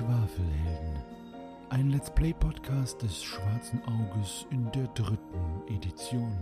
[0.00, 1.02] Schwafelhelden.
[1.68, 6.32] Ein Let's Play Podcast des Schwarzen Auges in der dritten Edition.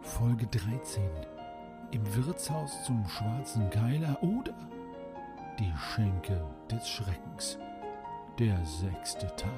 [0.00, 1.02] Folge 13.
[1.90, 4.54] Im Wirtshaus zum Schwarzen Keiler oder
[5.58, 6.40] Die Schenke
[6.70, 7.58] des Schreckens.
[8.38, 9.50] Der sechste Teil.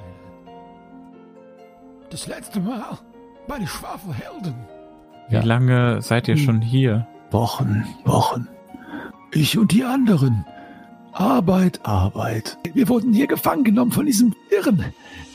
[2.11, 2.99] Das letzte Mal
[3.47, 4.57] bei den Schwafelhelden.
[5.29, 5.43] Wie Ja.
[5.45, 6.43] lange seid ihr Hm.
[6.43, 7.07] schon hier?
[7.31, 8.49] Wochen, Wochen.
[9.31, 10.45] Ich und die anderen.
[11.15, 12.59] Arbeit, Arbeit.
[12.73, 14.85] Wir wurden hier gefangen genommen von diesem Irren.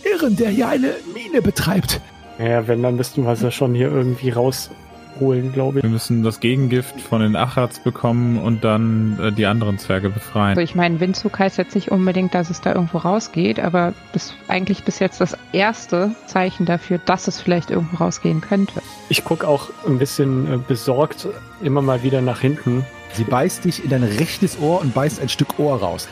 [0.03, 2.01] Irren, der hier eine Mine betreibt.
[2.37, 5.84] Ja, wenn, dann müssten wir sie schon hier irgendwie rausholen, glaube ich.
[5.84, 10.49] Wir müssen das Gegengift von den Achrats bekommen und dann äh, die anderen Zwerge befreien.
[10.49, 14.34] Also ich meine, Windzug heißt jetzt nicht unbedingt, dass es da irgendwo rausgeht, aber bis,
[14.49, 18.82] eigentlich bis jetzt das erste Zeichen dafür, dass es vielleicht irgendwo rausgehen könnte.
[19.07, 21.29] Ich gucke auch ein bisschen äh, besorgt
[21.61, 22.85] immer mal wieder nach hinten.
[23.13, 26.07] Sie beißt dich in dein rechtes Ohr und beißt ein Stück Ohr raus.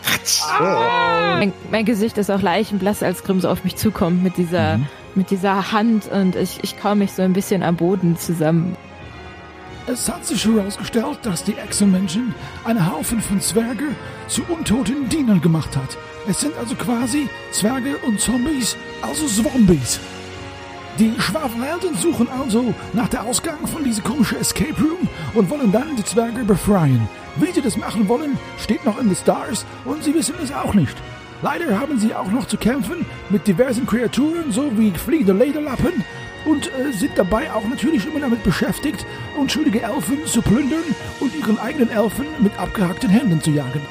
[0.60, 4.88] Mein, mein Gesicht ist auch leichenblass, als Grimm so auf mich zukommt mit dieser, Mhm.
[5.16, 8.76] mit dieser Hand und ich, ich kau mich so ein bisschen am Boden zusammen.
[9.90, 13.86] Es hat sich herausgestellt, dass die Exomenschen einen Haufen von Zwerge
[14.28, 15.98] zu untoten Dienern gemacht hat.
[16.28, 20.00] Es sind also quasi Zwerge und Zombies, also Zombies.
[21.00, 25.96] Die Schwafelhelden suchen also nach der Ausgang von dieser komischen Escape Room und wollen dann
[25.96, 27.08] die Zwerge befreien.
[27.38, 30.74] Wie sie das machen wollen, steht noch in the Stars und sie wissen es auch
[30.74, 30.96] nicht.
[31.42, 36.04] Leider haben sie auch noch zu kämpfen mit diversen Kreaturen, so wie fliegende Lederlappen
[36.46, 39.06] und äh, sind dabei auch natürlich immer damit beschäftigt,
[39.38, 40.84] unschuldige Elfen zu plündern
[41.20, 43.82] und ihren eigenen Elfen mit abgehackten Händen zu jagen.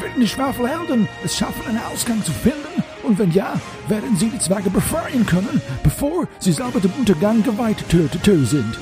[0.00, 2.82] Werden die Schwafelhelden es schaffen, einen Ausgang zu finden?
[3.02, 3.54] Und wenn ja,
[3.88, 8.78] werden sie die Zwerge befreien können, bevor sie selber dem Untergang geweiht sind.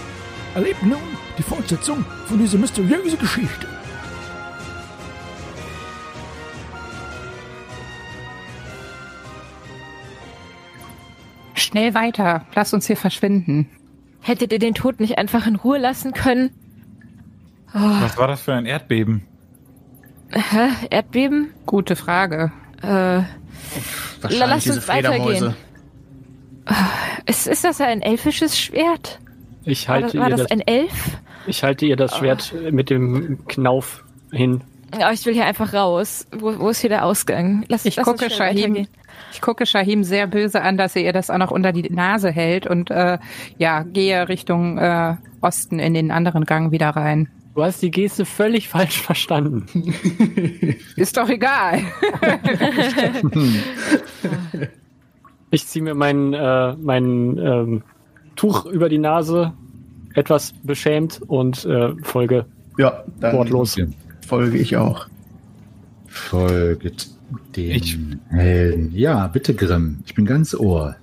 [0.55, 0.99] Erlebt nun
[1.39, 3.67] die Fortsetzung von dieser mysteriösen Geschichte.
[11.55, 13.69] Schnell weiter, lass uns hier verschwinden.
[14.21, 16.51] Hättet ihr den Tod nicht einfach in Ruhe lassen können?
[17.73, 19.23] Was war das für ein Erdbeben?
[20.31, 20.69] Hä?
[20.91, 21.53] Erdbeben?
[21.67, 22.53] Gute Frage.
[22.83, 25.55] Äh, Wahrscheinlich lass diese uns weitergehen.
[27.27, 29.19] Ist, ist das ein elfisches Schwert?
[29.65, 31.19] Ich War das, halte, war ihr, das das, ein Elf?
[31.47, 34.63] ich halte ihr das Schwert äh, mit dem Knauf hin.
[34.95, 36.27] Oh, ich will hier einfach raus.
[36.33, 37.65] Wo, wo ist hier der Ausgang?
[37.69, 38.87] Lass, Ich lass gucke Shahim,
[39.33, 42.31] ich gucke Shahim sehr böse an, dass er ihr das auch noch unter die Nase
[42.31, 43.19] hält und äh,
[43.57, 47.29] ja, gehe Richtung äh, Osten in den anderen Gang wieder rein.
[47.55, 49.67] Du hast die Geste völlig falsch verstanden.
[50.97, 51.81] Ist doch egal.
[55.55, 57.83] Ich ziehe mir mein, äh, mein ähm,
[58.43, 59.53] Tuch über die Nase,
[60.15, 62.45] etwas beschämt und äh, folge
[62.77, 63.77] Ja, dann wortlos.
[64.27, 65.07] folge ich auch.
[66.09, 67.09] Folget
[67.55, 67.97] den Ich-
[68.31, 68.91] Helden.
[68.97, 70.01] Ja, bitte Grimm.
[70.07, 70.97] Ich bin ganz Ohr.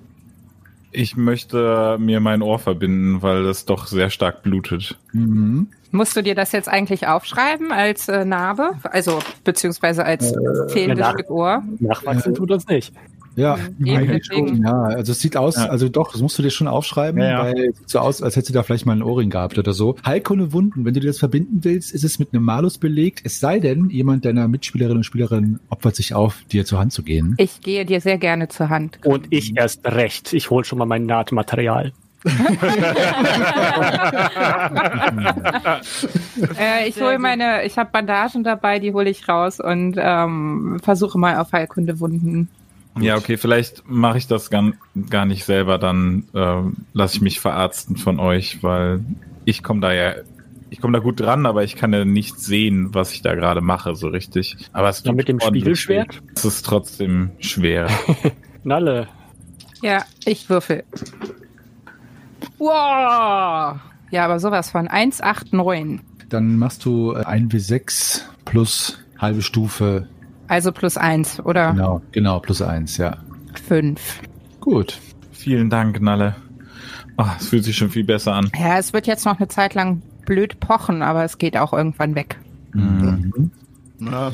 [0.92, 4.98] Ich möchte mir mein Ohr verbinden, weil das doch sehr stark blutet.
[5.14, 5.68] Mhm.
[5.92, 8.72] Musst du dir das jetzt eigentlich aufschreiben als äh, Narbe?
[8.84, 10.34] Also, beziehungsweise als
[10.68, 11.64] fehlendes nach- Stück Ohr?
[11.80, 12.94] Nachwachsen tut das nicht.
[13.36, 14.64] Ja, eigentlich schon.
[14.64, 15.68] Ja, also es sieht aus, Ja.
[15.68, 17.44] also doch, das musst du dir schon aufschreiben, Ja, ja.
[17.44, 19.74] weil es sieht so aus, als hättest du da vielleicht mal einen Ohrring gehabt oder
[19.74, 19.96] so.
[20.06, 23.40] Heilkunde Wunden, wenn du dir das verbinden willst, ist es mit einem Malus belegt, es
[23.40, 27.36] sei denn, jemand deiner Mitspielerinnen und Spielerinnen opfert sich auf, dir zur Hand zu gehen.
[27.38, 29.00] Ich gehe dir sehr gerne zur Hand.
[29.06, 30.34] Und ich erst recht.
[30.34, 31.94] Ich hole schon mal mein Nahtmaterial.
[36.58, 41.18] Äh, ich hole meine, ich habe Bandagen dabei, die hole ich raus und ähm, versuche
[41.18, 41.52] mal auf
[42.96, 43.04] Heilkundewunden.
[43.04, 44.72] Ja, okay, vielleicht mache ich das gar,
[45.10, 49.02] gar nicht selber, dann ähm, lasse ich mich verarzten von euch, weil
[49.46, 50.16] ich komme da ja,
[50.70, 53.62] ich komme da gut dran, aber ich kann ja nicht sehen, was ich da gerade
[53.62, 54.56] mache, so richtig.
[54.72, 56.22] Aber es Ja, mit dem Spiegelschwert?
[56.36, 57.90] Es ist trotzdem schwer.
[58.64, 59.08] Nalle.
[59.82, 60.84] Ja, ich würfel.
[62.58, 63.80] Wow!
[64.12, 66.02] Ja, aber sowas von 189.
[66.30, 70.08] Dann machst du äh, 1W6 plus halbe Stufe,
[70.50, 73.18] Also plus 1 oder genau, genau, plus eins, ja.
[73.68, 74.22] 5.
[74.60, 75.00] Gut.
[75.32, 76.36] Vielen Dank, Nalle.
[77.18, 78.52] Ah, es fühlt sich schon viel besser an.
[78.60, 82.16] Ja, es wird jetzt noch eine Zeit lang blöd pochen, aber es geht auch irgendwann
[82.16, 82.38] weg.
[82.74, 83.52] Mhm.
[84.00, 84.32] Ja,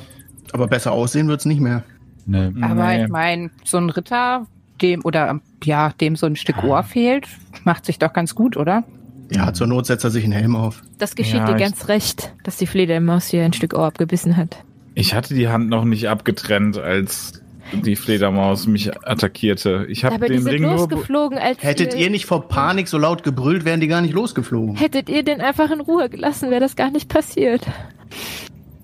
[0.53, 1.83] aber besser aussehen wird's nicht mehr.
[2.25, 2.53] Ne.
[2.61, 3.03] Aber Nee.
[3.03, 4.47] ich meine, so ein Ritter,
[4.81, 7.27] dem oder ja, dem so ein Stück Ohr fehlt,
[7.63, 8.83] macht sich doch ganz gut, oder?
[9.31, 10.81] Ja, zur Not setzt er sich einen Helm auf.
[10.97, 14.63] Das geschieht Ja, dir ganz recht, dass die Fledermaus hier ein Stück Ohr abgebissen hat.
[14.95, 17.41] Ich hatte die Hand noch nicht abgetrennt, als
[17.73, 19.85] die Fledermaus mich attackierte.
[19.89, 20.75] Ich habe den sind Ring nur.
[20.77, 24.77] losgeflogen, als Hättet ihr nicht vor Panik so laut gebrüllt, wären die gar nicht losgeflogen.
[24.77, 27.61] Hättet ihr den einfach in Ruhe gelassen, wäre das gar nicht passiert.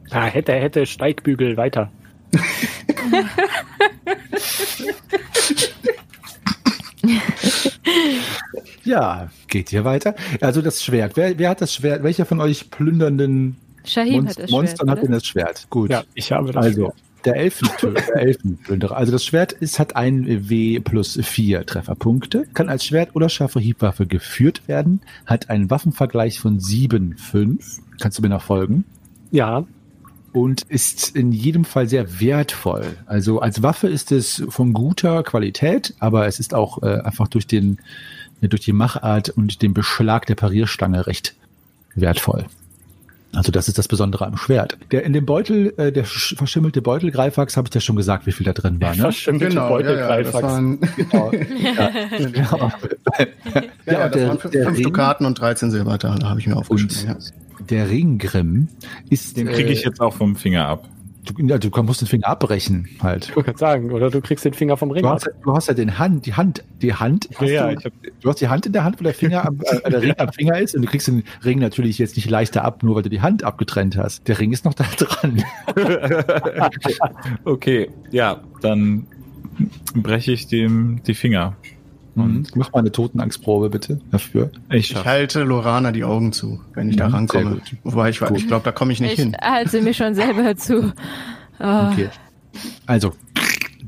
[0.09, 1.89] Da hätte, hätte Steigbügel weiter.
[8.83, 10.15] Ja, geht hier weiter.
[10.41, 11.15] Also das Schwert.
[11.15, 12.03] Wer, wer hat das Schwert?
[12.03, 15.67] Welcher von euch plündernden Shahim Monst hat das Monstern Schwert, hat denn das Schwert?
[15.69, 15.89] Gut.
[15.89, 16.65] Ja, ich habe das.
[16.65, 16.93] also,
[17.25, 18.95] der Elfentö- der Elfenplünderer.
[18.97, 23.59] Also das Schwert ist, hat ein W plus vier Trefferpunkte, kann als Schwert oder scharfe
[23.59, 27.79] Hiebwaffe geführt werden, hat einen Waffenvergleich von sieben fünf.
[27.99, 28.85] Kannst du mir noch folgen?
[29.31, 29.65] Ja,
[30.33, 32.85] und ist in jedem Fall sehr wertvoll.
[33.05, 37.47] Also als Waffe ist es von guter Qualität, aber es ist auch äh, einfach durch
[37.47, 37.79] den
[38.41, 41.35] durch die Machart und den Beschlag der Parierstange recht
[41.93, 42.45] wertvoll.
[43.33, 44.77] Also das ist das Besondere am Schwert.
[44.91, 48.25] Der in dem Beutel, äh, der sch- verschimmelte Beutel Greifax, habe ich ja schon gesagt,
[48.25, 48.91] wie viel da drin war.
[48.95, 49.01] Ne?
[49.03, 50.43] verschimmelte Genau, ja, ja, das Beutelgreifax.
[50.43, 51.31] waren, Genau.
[51.31, 51.71] ja,
[52.19, 52.71] ja,
[53.85, 56.47] ja, ja, und das der, waren fünf, der fünf Dukaten und 13 Silbertaler, habe ich
[56.47, 57.15] mir aufgeschrieben.
[57.59, 58.67] und der Ringgrimm
[59.09, 60.87] ist Den kriege ich äh, jetzt auch vom Finger ab.
[61.25, 63.29] Du, ja, du musst den Finger abbrechen halt.
[63.29, 65.15] Ich wollte gerade sagen, oder du kriegst den Finger vom Ring Du ab.
[65.15, 67.29] hast, ja- du hast ja den Hand, die Hand, die Hand.
[67.31, 69.13] Ja, hast ja, du, ich hab- du hast die Hand in der Hand, wo der
[69.13, 72.15] Finger am, äh, der Ring am Finger ist und du kriegst den Ring natürlich jetzt
[72.15, 74.27] nicht leichter ab, nur weil du die Hand abgetrennt hast.
[74.27, 75.43] Der Ring ist noch da dran.
[77.45, 79.07] Okay, ja, dann
[79.95, 81.55] breche ich dem die Finger.
[82.15, 84.51] Und mach mal eine Totenangstprobe bitte dafür.
[84.69, 87.61] Ich Ich halte Lorana die Augen zu, wenn ich da Mhm, rankomme.
[87.83, 89.35] Wobei ich, ich glaube, da komme ich nicht Ich hin.
[89.41, 90.93] halte mir schon selber zu.
[91.59, 91.89] Oh.
[91.91, 92.09] Okay.
[92.85, 93.13] Also,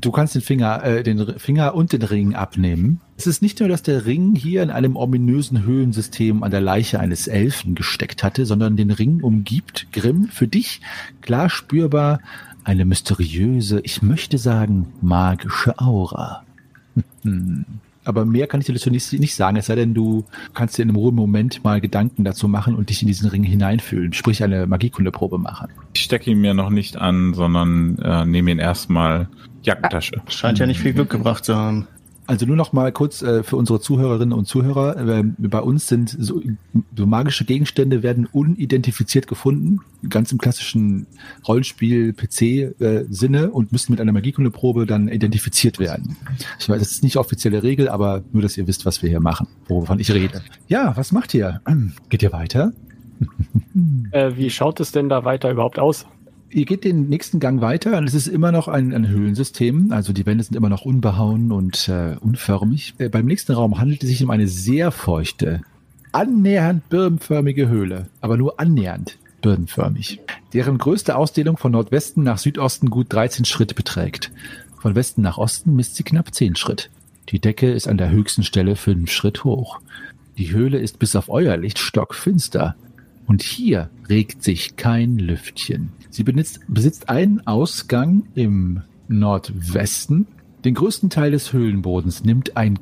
[0.00, 3.00] du kannst den Finger, äh, den Finger und den Ring abnehmen.
[3.18, 7.00] Es ist nicht nur, dass der Ring hier in einem ominösen Höhlensystem an der Leiche
[7.00, 10.80] eines Elfen gesteckt hatte, sondern den Ring umgibt Grimm für dich
[11.20, 12.20] klar spürbar
[12.64, 16.42] eine mysteriöse, ich möchte sagen, magische Aura.
[18.04, 20.82] Aber mehr kann ich dir dazu nicht, nicht sagen, es sei denn, du kannst dir
[20.82, 24.42] in einem ruhigen Moment mal Gedanken dazu machen und dich in diesen Ring hineinfühlen, sprich
[24.42, 25.68] eine Magiekundeprobe machen.
[25.94, 29.28] Ich stecke ihn mir noch nicht an, sondern äh, nehme ihn erstmal
[29.62, 30.22] Jackentasche.
[30.28, 31.88] Scheint ja nicht viel Glück gebracht zu haben.
[32.26, 34.96] Also nur noch mal kurz äh, für unsere Zuhörerinnen und Zuhörer.
[34.96, 36.40] Äh, bei uns sind so,
[36.96, 41.06] so magische Gegenstände werden unidentifiziert gefunden, ganz im klassischen
[41.46, 46.16] Rollenspiel-PC-Sinne und müssen mit einer Magiekundeprobe dann identifiziert werden.
[46.58, 49.20] Ich weiß, das ist nicht offizielle Regel, aber nur, dass ihr wisst, was wir hier
[49.20, 50.42] machen, wovon ich rede.
[50.68, 51.60] Ja, was macht ihr?
[52.08, 52.72] Geht ihr weiter?
[54.12, 56.06] Äh, wie schaut es denn da weiter überhaupt aus?
[56.50, 59.90] Ihr geht den nächsten Gang weiter und es ist immer noch ein, ein Höhlensystem.
[59.90, 62.94] Also die Wände sind immer noch unbehauen und äh, unförmig.
[62.98, 65.62] Äh, beim nächsten Raum handelt es sich um eine sehr feuchte,
[66.12, 70.20] annähernd birnenförmige Höhle, aber nur annähernd birnenförmig,
[70.52, 74.30] deren größte Ausdehnung von Nordwesten nach Südosten gut 13 Schritt beträgt.
[74.80, 76.90] Von Westen nach Osten misst sie knapp 10 Schritt.
[77.30, 79.80] Die Decke ist an der höchsten Stelle 5 Schritt hoch.
[80.38, 82.76] Die Höhle ist bis auf euer Licht stockfinster.
[83.26, 85.90] Und hier regt sich kein Lüftchen.
[86.14, 90.28] Sie besitzt, besitzt einen Ausgang im Nordwesten.
[90.64, 92.78] Den größten Teil des Höhlenbodens nimmt ein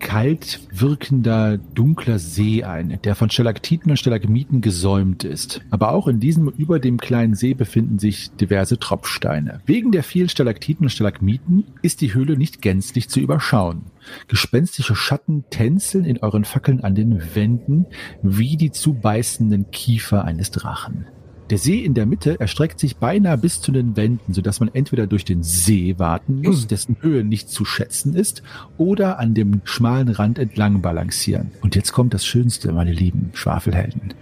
[0.00, 5.62] kalt wirkender, dunkler See ein, der von Stalaktiten und Stalagmiten gesäumt ist.
[5.70, 9.62] Aber auch in diesem über dem kleinen See befinden sich diverse Tropfsteine.
[9.64, 13.86] Wegen der vielen Stalaktiten und Stalagmiten ist die Höhle nicht gänzlich zu überschauen.
[14.28, 17.86] Gespenstische Schatten tänzeln in euren Fackeln an den Wänden
[18.22, 21.06] wie die zubeißenden Kiefer eines Drachen.
[21.50, 25.06] Der See in der Mitte erstreckt sich beinahe bis zu den Wänden, sodass man entweder
[25.06, 28.42] durch den See warten muss, dessen Höhe nicht zu schätzen ist,
[28.78, 31.50] oder an dem schmalen Rand entlang balancieren.
[31.60, 34.14] Und jetzt kommt das Schönste, meine lieben Schwafelhelden.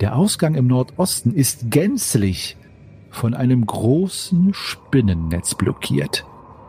[0.00, 2.56] Der Ausgang im Nordosten ist gänzlich
[3.10, 6.24] von einem großen Spinnennetz blockiert,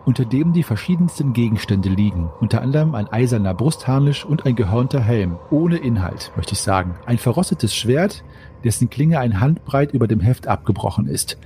[0.09, 5.37] unter dem die verschiedensten Gegenstände liegen, unter anderem ein eiserner Brustharnisch und ein gehörnter Helm,
[5.51, 6.95] ohne Inhalt, möchte ich sagen.
[7.05, 8.23] Ein verrostetes Schwert,
[8.63, 11.37] dessen Klinge ein Handbreit über dem Heft abgebrochen ist.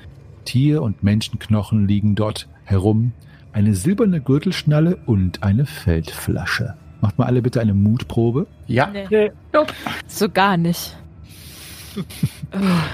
[0.46, 3.12] Tier- und Menschenknochen liegen dort herum,
[3.52, 6.76] eine silberne Gürtelschnalle und eine Feldflasche.
[7.02, 8.48] Macht mal alle bitte eine Mutprobe.
[8.66, 9.32] Ja, Nee.
[10.08, 10.96] So gar nicht.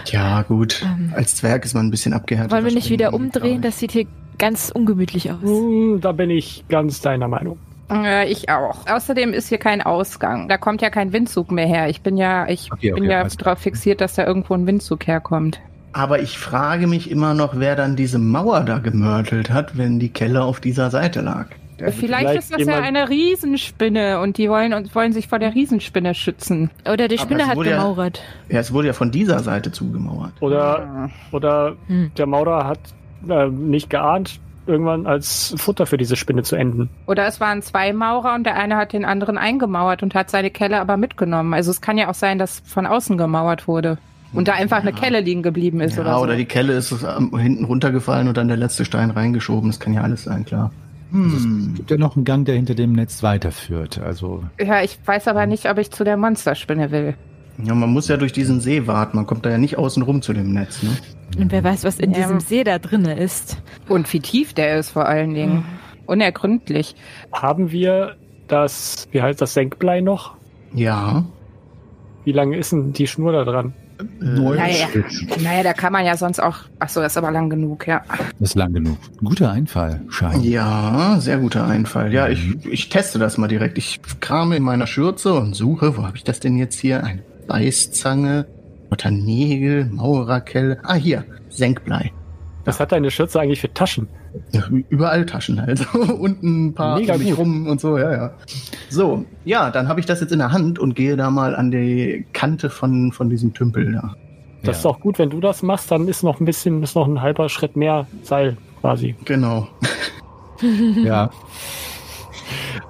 [0.07, 0.83] ja, gut.
[0.83, 1.13] Ähm.
[1.15, 2.51] Als Zwerg ist man ein bisschen abgehärtet.
[2.51, 3.61] Wollen wir nicht wieder umdrehen?
[3.61, 4.07] Das sieht hier
[4.39, 5.37] ganz ungemütlich aus.
[5.43, 7.59] Hm, da bin ich ganz deiner Meinung.
[7.91, 8.87] Äh, ich auch.
[8.87, 10.47] Außerdem ist hier kein Ausgang.
[10.47, 11.89] Da kommt ja kein Windzug mehr her.
[11.89, 15.07] Ich bin ja, ich Okay, okay, bin ja darauf fixiert, dass da irgendwo ein Windzug
[15.07, 15.59] herkommt.
[15.91, 20.09] Aber ich frage mich immer noch, wer dann diese Mauer da gemörtelt hat, wenn die
[20.09, 21.47] Kelle auf dieser Seite lag.
[21.77, 25.55] Vielleicht, vielleicht ist das ja eine Riesenspinne und die wollen und wollen sich vor der
[25.55, 26.69] Riesenspinne schützen.
[26.91, 28.21] Oder die Spinne hat wurde ja- gemauert.
[28.49, 30.33] ja, es wurde ja von dieser Seite zugemauert.
[30.41, 32.11] Oder, oder Hm.
[32.17, 32.79] der Maurer hat
[33.27, 36.89] äh, nicht geahnt, irgendwann als Futter für diese Spinne zu enden.
[37.07, 40.51] Oder es waren zwei Maurer und der eine hat den anderen eingemauert und hat seine
[40.51, 41.53] Kelle aber mitgenommen.
[41.53, 43.97] Also es kann ja auch sein, dass von außen gemauert wurde.
[44.31, 46.21] Und da einfach eine Kelle liegen geblieben ist Ja, oder so.
[46.21, 49.71] oder die Kelle ist ähm, hinten runtergefallen und dann der letzte Stein reingeschoben.
[49.71, 50.71] Das kann ja alles sein, klar.
[51.11, 51.73] Hm.
[51.75, 53.99] Gibt ja noch einen Gang, der hinter dem Netz weiterführt.
[53.99, 57.15] Also Ja, ich weiß aber nicht, ob ich zu der Monsterspinne will.
[57.63, 59.17] Ja, man muss ja durch diesen See warten.
[59.17, 60.81] Man kommt da ja nicht außen rum zu dem Netz.
[60.83, 60.89] Ne?
[61.37, 62.19] Und wer weiß, was in Ja.
[62.19, 63.61] diesem See da drinne ist.
[63.87, 65.65] Und wie tief der ist vor allen Dingen.
[66.05, 66.95] Unergründlich.
[67.33, 68.15] Haben wir
[68.47, 70.35] das, wie heißt das, Senkblei noch?
[70.73, 71.25] Ja.
[72.25, 73.73] Wie lange ist denn die Schnur da dran?
[74.21, 74.87] neun Naja.
[74.87, 75.41] Schritt.
[75.43, 76.55] Naja, da kann man ja sonst auch.
[76.79, 78.01] Ach so, das ist aber lang genug, ja.
[78.39, 78.97] Das ist lang genug.
[79.21, 80.41] Guter Einfall, Schein.
[80.41, 82.13] Ja, sehr guter Einfall.
[82.13, 83.77] Ja, ich, ich teste das mal direkt.
[83.77, 87.03] Ich krame in meiner Schürze und suche, wo habe ich das denn jetzt hier?
[87.03, 88.45] Eine Beißzange,
[88.91, 90.77] Lauter Nägel, Maurerkelle.
[90.83, 92.11] Ah, hier, Senkblei.
[92.65, 94.07] Was hat deine Schürze eigentlich für Taschen?
[94.51, 95.85] Ja, überall Taschen halt.
[96.19, 98.33] und ein paar Mega um rum und so, ja, ja.
[98.89, 101.71] So, ja, dann habe ich das jetzt in der Hand und gehe da mal an
[101.71, 104.15] die Kante von, von diesem Tümpel da.
[104.61, 104.79] Das Ja.
[104.81, 107.21] ist auch gut, wenn du das machst, dann ist noch ein bisschen, ist noch ein
[107.21, 109.15] halber Schritt mehr Seil quasi.
[109.25, 109.67] Genau.
[111.03, 111.31] Ja.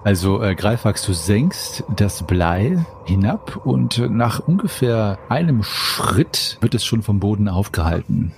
[0.03, 6.75] Also, äh, Greifax, du senkst das Blei hinab und äh, nach ungefähr einem Schritt wird
[6.75, 8.31] es schon vom Boden aufgehalten.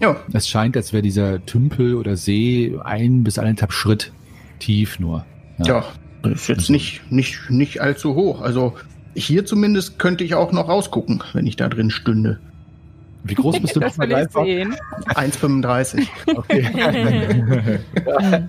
[0.00, 4.12] Ja, Es scheint, als wäre dieser Tümpel oder See ein bis eineinhalb Schritt
[4.58, 5.24] tief nur.
[5.58, 5.84] ja.
[6.22, 8.40] Ist jetzt nicht, nicht, nicht allzu hoch.
[8.42, 8.74] Also
[9.14, 12.40] hier zumindest könnte ich auch noch rausgucken, wenn ich da drin stünde.
[13.22, 14.44] Wie groß bist du Das nochmal, will ich Greifax?
[14.44, 14.76] sehen.
[15.14, 16.08] 1,35.
[16.34, 17.78] Okay.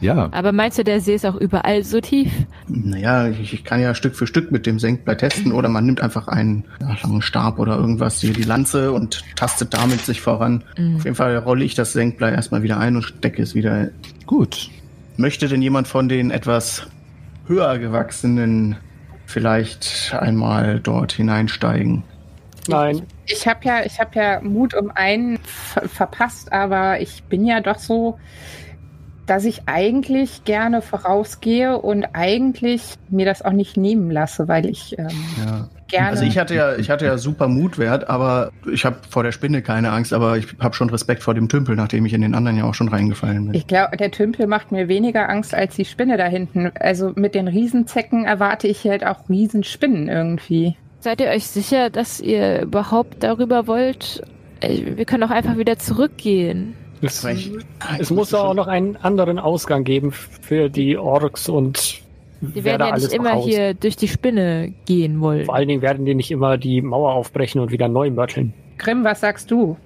[0.00, 2.30] ja, Aber meinst du, der See ist auch überall so tief?
[2.68, 6.00] Naja, ich, ich kann ja Stück für Stück mit dem Senkblei testen oder man nimmt
[6.00, 10.64] einfach einen ja, langen Stab oder irgendwas, hier die Lanze und tastet damit sich voran.
[10.76, 10.96] Mhm.
[10.96, 13.88] Auf jeden Fall rolle ich das Senkblei erstmal wieder ein und stecke es wieder.
[14.26, 14.70] gut.
[15.16, 16.88] Möchte denn jemand von den etwas
[17.46, 18.76] höher gewachsenen
[19.26, 22.02] vielleicht einmal dort hineinsteigen?
[22.68, 27.44] Nein, Ich habe ja, ich habe ja Mut um einen ver verpasst, aber ich bin
[27.44, 28.18] ja doch so,
[29.26, 34.98] dass ich eigentlich gerne vorausgehe und eigentlich mir das auch nicht nehmen lasse, weil ich
[34.98, 35.08] ähm,
[35.44, 35.68] Ja.
[35.88, 36.08] gerne.
[36.10, 39.62] Also ich hatte ja, ich hatte ja super Mutwert, aber ich habe vor der Spinne
[39.62, 42.56] keine Angst, aber ich habe schon Respekt vor dem Tümpel, nachdem ich in den anderen
[42.58, 43.54] ja auch schon reingefallen bin.
[43.54, 46.70] Ich glaube, der Tümpel macht mir weniger Angst als die Spinne da hinten.
[46.78, 50.76] Also mit den Riesenzecken erwarte ich halt auch Riesenspinnen irgendwie.
[51.00, 54.22] Seid ihr euch sicher, dass ihr überhaupt darüber wollt?
[54.60, 56.74] Äh, Wir können auch einfach wieder zurückgehen.
[57.04, 57.52] Es, ich-
[57.98, 62.02] es muss doch auch noch einen anderen Ausgang geben für die Orks und
[62.40, 65.44] Die wer werden ja nicht immer hier durch die Spinne gehen wollen.
[65.46, 68.52] Vor allen Dingen werden die nicht immer die Mauer aufbrechen und wieder neu mörteln.
[68.78, 69.76] Grimm, was sagst du?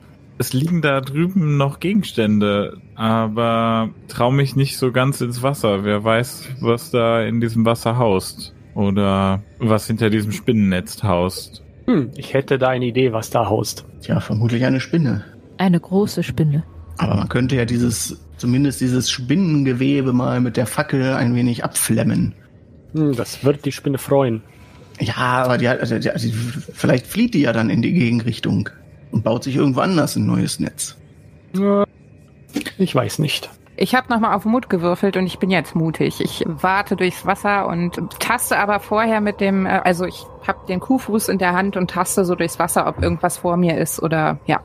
[0.41, 5.85] Es liegen da drüben noch Gegenstände, aber trau mich nicht so ganz ins Wasser.
[5.85, 8.55] Wer weiß, was da in diesem Wasser haust.
[8.75, 11.65] Oder was hinter diesem Spinnennetz haust.
[11.87, 13.85] Hm, ich hätte da eine Idee, was da haust.
[14.03, 15.25] Tja, vermutlich eine Spinne.
[15.57, 16.63] Eine große Spinne.
[16.99, 22.35] Aber man könnte ja dieses, zumindest dieses Spinnengewebe mal mit der Fackel ein wenig abflemmen.
[22.93, 24.43] Hm, das wird die Spinne freuen.
[25.01, 28.69] Ja, aber die, hat- also die, die, vielleicht flieht die ja dann in die Gegenrichtung
[29.13, 30.97] und baut sich irgendwo anders ein neues Netz.
[32.79, 33.49] Ich weiß nicht.
[33.81, 36.21] Ich habe nochmal auf Mut gewürfelt und ich bin jetzt mutig.
[36.21, 40.81] Ich warte durchs Wasser und taste aber vorher mit dem, äh, also ich habe den
[40.81, 44.39] Kuhfuß in der Hand und taste so durchs Wasser, ob irgendwas vor mir ist oder
[44.47, 44.61] ja.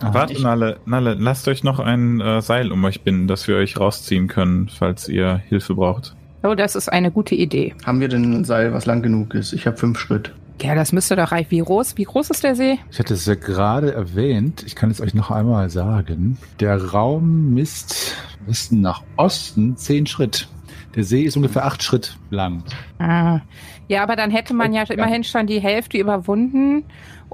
[0.00, 3.56] Warte, ich- Nalle, Nalle, lasst euch noch ein äh, Seil um euch binden, dass wir
[3.56, 6.16] euch rausziehen können, falls ihr Hilfe braucht.
[6.42, 7.74] Oh, das ist eine gute Idee.
[7.86, 9.52] Haben wir denn ein Seil, was lang genug ist?
[9.52, 10.32] Ich habe fünf Schritt.
[10.62, 11.50] Ja, das müsste doch reichen.
[11.50, 12.78] Wie groß, wie groß ist der See?
[12.90, 16.38] Ich hatte es ja gerade erwähnt, ich kann es euch noch einmal sagen.
[16.60, 18.14] Der Raum misst,
[18.46, 20.48] Westen nach Osten zehn Schritt.
[20.94, 22.62] Der See ist ungefähr acht Schritt lang.
[22.98, 23.40] Ah.
[23.88, 26.84] Ja, aber dann hätte man ja immerhin schon die Hälfte überwunden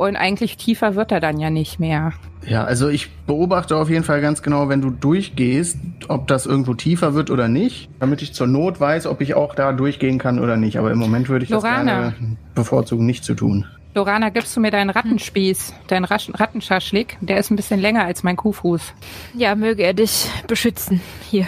[0.00, 2.12] und eigentlich tiefer wird er dann ja nicht mehr.
[2.46, 5.78] Ja, also ich beobachte auf jeden Fall ganz genau, wenn du durchgehst,
[6.08, 9.54] ob das irgendwo tiefer wird oder nicht, damit ich zur Not weiß, ob ich auch
[9.54, 10.78] da durchgehen kann oder nicht.
[10.78, 12.12] Aber im Moment würde ich das Lorana.
[12.12, 13.66] gerne bevorzugen, nicht zu tun.
[13.94, 17.18] Lorana, gibst du mir deinen Rattenspieß, deinen Rattenschaschlik?
[17.20, 18.94] Der ist ein bisschen länger als mein Kuhfuß.
[19.34, 21.02] Ja, möge er dich beschützen.
[21.30, 21.46] Hier.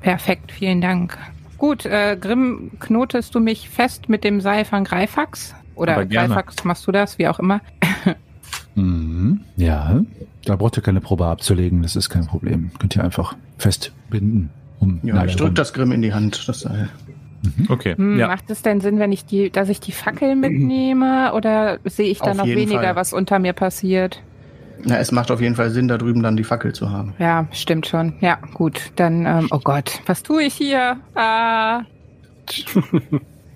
[0.00, 1.18] Perfekt, vielen Dank.
[1.58, 5.54] Gut, äh, Grimm, knotest du mich fest mit dem Seil von Greifax?
[5.74, 6.06] Oder.
[6.06, 7.60] Greifax, machst du das, wie auch immer?
[8.74, 9.40] Mhm.
[9.56, 10.00] Ja,
[10.44, 12.70] da braucht ihr keine Probe abzulegen, das ist kein Problem.
[12.78, 14.50] Könnt ihr einfach festbinden.
[14.80, 15.54] Um Ja, ich drück rum.
[15.54, 16.88] das Grimm in die Hand, das Seil.
[17.68, 17.94] Okay.
[17.96, 18.28] Hm, ja.
[18.28, 21.32] Macht es denn Sinn, wenn ich die, dass ich die Fackel mitnehme?
[21.34, 22.96] Oder sehe ich da Auf noch weniger, Fall.
[22.96, 24.22] was unter mir passiert?
[24.84, 27.14] Na, es macht auf jeden Fall Sinn, da drüben dann die Fackel zu haben.
[27.18, 28.14] Ja, stimmt schon.
[28.20, 28.92] Ja, gut.
[28.96, 30.96] Dann, ähm, oh Gott, was tue ich hier?
[31.14, 31.82] Ah,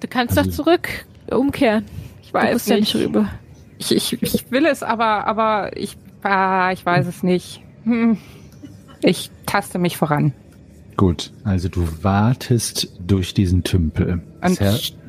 [0.01, 0.89] Du kannst Also- doch zurück
[1.31, 1.85] umkehren.
[2.23, 2.95] ich Du weiß musst ja nicht.
[2.95, 3.29] nicht rüber.
[3.79, 7.63] Ich, ich, ich will es, aber, aber ich, ah, ich weiß es nicht.
[7.85, 8.19] Hm.
[9.03, 10.33] Ich taste mich voran.
[10.97, 14.23] Gut, also du wartest durch diesen Tümpel.
[14.41, 14.59] Und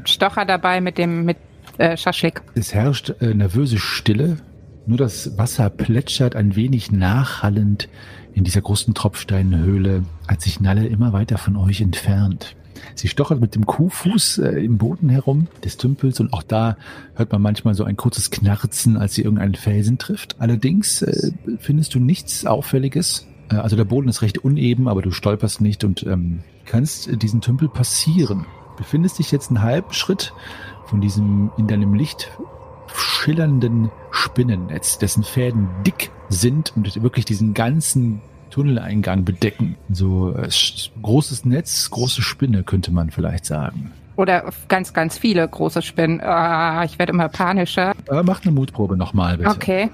[0.03, 1.38] Stocher dabei mit dem mit
[1.77, 2.41] äh, Schaschlik.
[2.55, 4.38] es herrscht äh, nervöse Stille.
[4.86, 7.89] Nur das Wasser plätschert ein wenig nachhallend
[8.33, 12.55] in dieser großen Tropfsteinhöhle, als sich Nalle immer weiter von euch entfernt.
[12.96, 16.77] Sie stochert mit dem Kuhfuß äh, im Boden herum des Tümpels und auch da
[17.15, 20.36] hört man manchmal so ein kurzes Knarzen, als sie irgendeinen Felsen trifft.
[20.39, 23.27] Allerdings äh, findest du nichts Auffälliges.
[23.50, 27.41] Äh, also der Boden ist recht uneben, aber du stolperst nicht und ähm, kannst diesen
[27.41, 28.46] Tümpel passieren.
[28.77, 30.34] Befindest dich jetzt einen halben Schritt
[30.86, 32.31] von diesem in deinem Licht
[32.93, 38.22] schillernden Spinnennetz, dessen Fäden dick sind und wirklich diesen ganzen
[38.58, 39.76] Tunneleingang bedecken.
[39.92, 43.92] So äh, sch- großes Netz, große Spinne könnte man vielleicht sagen.
[44.16, 46.20] Oder ganz, ganz viele große Spinnen.
[46.22, 47.94] Ah, ich werde immer panischer.
[48.10, 49.52] Äh, macht eine Mutprobe nochmal bitte.
[49.52, 49.90] Okay.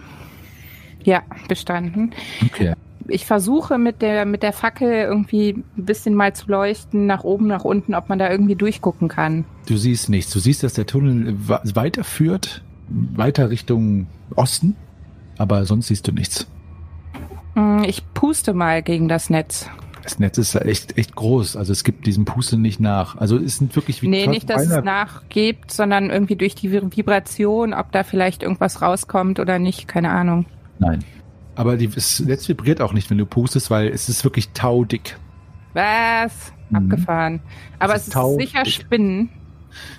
[1.04, 2.12] Ja, bestanden.
[2.46, 2.74] Okay.
[3.10, 7.48] Ich versuche mit der, mit der Fackel irgendwie ein bisschen mal zu leuchten, nach oben,
[7.48, 9.44] nach unten, ob man da irgendwie durchgucken kann.
[9.68, 10.32] Du siehst nichts.
[10.32, 14.78] Du siehst, dass der Tunnel wa- weiterführt, weiter Richtung Osten,
[15.38, 16.48] aber sonst siehst du nichts.
[17.56, 19.70] Hm, Ich puste mal gegen das Netz.
[20.04, 21.56] Das Netz ist echt, echt groß.
[21.56, 23.16] Also es gibt diesem Pusten nicht nach.
[23.16, 26.96] Also es sind wirklich wie Nee, nicht, dass es nachgibt, sondern irgendwie durch die Vi-
[26.98, 30.46] Vibration, ob da vielleicht irgendwas rauskommt oder nicht, keine Ahnung.
[30.80, 31.04] Nein.
[31.56, 35.18] Aber die, das Netz vibriert auch nicht, wenn du pustest, weil es ist wirklich taudick.
[35.74, 36.52] Was?
[36.70, 36.78] Mhm.
[36.78, 37.40] Abgefahren.
[37.80, 39.30] Aber ist es ist sicher Spinnen.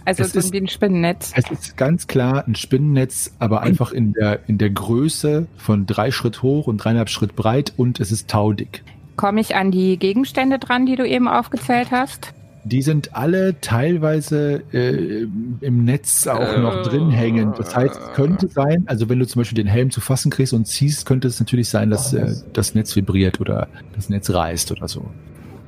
[0.04, 1.32] Also Es so ist- wie ein Spinnennetz.
[1.34, 6.10] Es ist ganz klar ein Spinnennetz, aber einfach in der, in der Größe von drei
[6.10, 8.82] Schritt hoch und dreieinhalb Schritt breit und es ist taudick.
[9.16, 12.32] Komme ich an die Gegenstände dran, die du eben aufgezählt hast?
[12.66, 15.26] Die sind alle teilweise äh,
[15.60, 17.58] im Netz auch noch drin hängend.
[17.58, 20.54] Das heißt, es könnte sein, also wenn du zum Beispiel den Helm zu fassen kriegst
[20.54, 24.72] und ziehst, könnte es natürlich sein, dass äh, das Netz vibriert oder das Netz reißt
[24.72, 25.04] oder so.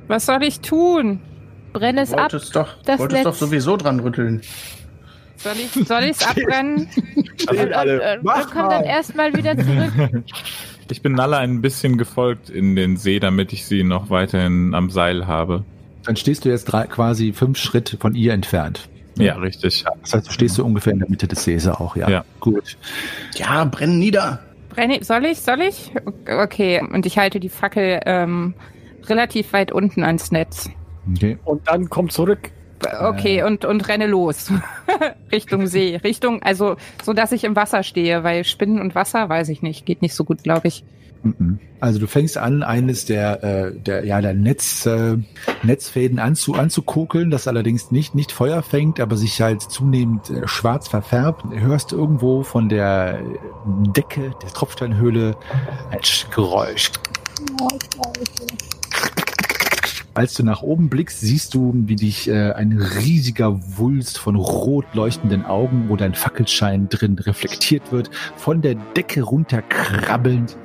[0.07, 1.19] Was soll ich tun?
[1.73, 2.31] Brenn es ab.
[2.33, 3.39] Wolltest doch, das wolltest doch Netz.
[3.39, 4.41] sowieso dran rütteln.
[5.37, 6.89] Soll ich soll ich's abbrennen?
[7.15, 10.23] Und, und, und, und komm dann erstmal wieder zurück.
[10.89, 14.89] Ich bin Nalle ein bisschen gefolgt in den See, damit ich sie noch weiterhin am
[14.89, 15.65] Seil habe.
[16.05, 18.87] Dann stehst du jetzt drei, quasi fünf Schritt von ihr entfernt.
[19.17, 19.83] Ja, richtig.
[20.01, 22.09] Das heißt, du stehst so ungefähr in der Mitte des Sees auch, ja.
[22.09, 22.25] Ja.
[22.39, 22.77] Gut.
[23.35, 24.39] Ja, brenn nieder.
[24.69, 25.41] Brenne, soll ich?
[25.41, 25.91] Soll ich?
[26.25, 26.81] Okay.
[26.81, 28.53] Und ich halte die Fackel ähm,
[29.07, 30.69] relativ weit unten ans Netz.
[31.15, 31.37] Okay.
[31.45, 32.51] Und dann komm zurück.
[33.01, 34.51] Okay, und, und renne los.
[35.31, 35.95] Richtung See.
[36.03, 39.85] Richtung, also, so dass ich im Wasser stehe, weil Spinnen und Wasser, weiß ich nicht,
[39.85, 40.83] geht nicht so gut, glaube ich.
[41.23, 41.59] Mhm.
[41.79, 45.17] Also du fängst an, eines der, äh, der, ja, der Netz, äh,
[45.63, 50.87] Netzfäden anzu, anzukokeln, das allerdings nicht, nicht Feuer fängt, aber sich halt zunehmend äh, schwarz
[50.87, 51.45] verfärbt.
[51.51, 53.19] Du hörst irgendwo von der
[53.95, 55.35] Decke der Tropfsteinhöhle
[55.89, 56.91] ein Sch- Geräusch.
[60.17, 64.85] Als du nach oben blickst, siehst du, wie dich äh, ein riesiger Wulst von rot
[64.95, 70.57] leuchtenden Augen, wo dein Fackelschein drin reflektiert wird, von der Decke runterkrabbelnd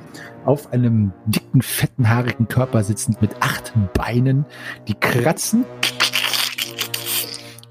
[0.43, 4.45] auf einem dicken, fetten, haarigen Körper sitzend mit acht Beinen,
[4.87, 5.65] die kratzen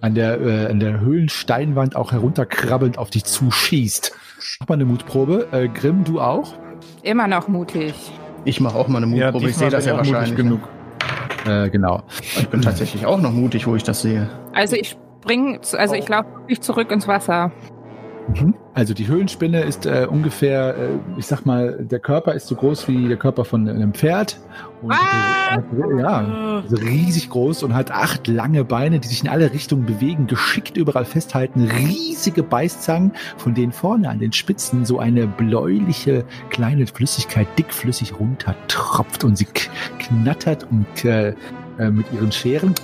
[0.01, 4.13] an der, äh, an der Höhlensteinwand auch herunterkrabbelnd auf dich zuschießt.
[4.61, 5.49] Mach mal eine Mutprobe.
[5.51, 6.55] Äh, Grimm, du auch?
[7.03, 7.93] Immer noch mutig.
[8.45, 9.51] Ich mache auch mal eine Mutprobe.
[9.51, 10.31] ich sehe das ja wahrscheinlich.
[10.31, 10.82] mutig genug.
[11.47, 12.03] Äh, genau.
[12.21, 14.29] Ich bin tatsächlich auch noch mutig, wo ich das sehe.
[14.53, 17.51] Also ich spring, zu- also ich laufe wirklich zurück ins Wasser.
[18.29, 18.55] Mhm.
[18.75, 22.89] Also die Höhlenspinne ist äh, ungefähr, äh, ich sag mal, der Körper ist so groß
[22.89, 24.39] wie der Körper von einem Pferd.
[24.81, 25.57] Und, Ah!
[25.57, 29.85] äh, ja, also riesig groß und hat acht lange Beine, die sich in alle Richtungen
[29.87, 31.69] bewegen, geschickt überall festhalten.
[31.69, 39.25] Riesige Beißzangen, von denen vorne an den Spitzen so eine bläuliche kleine Flüssigkeit dickflüssig runtertropft
[39.25, 39.47] und sie
[39.99, 41.35] knattert und äh,
[41.79, 42.75] äh, mit ihren Scheren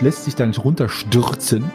[0.00, 1.70] lässt sich dann runterstürzen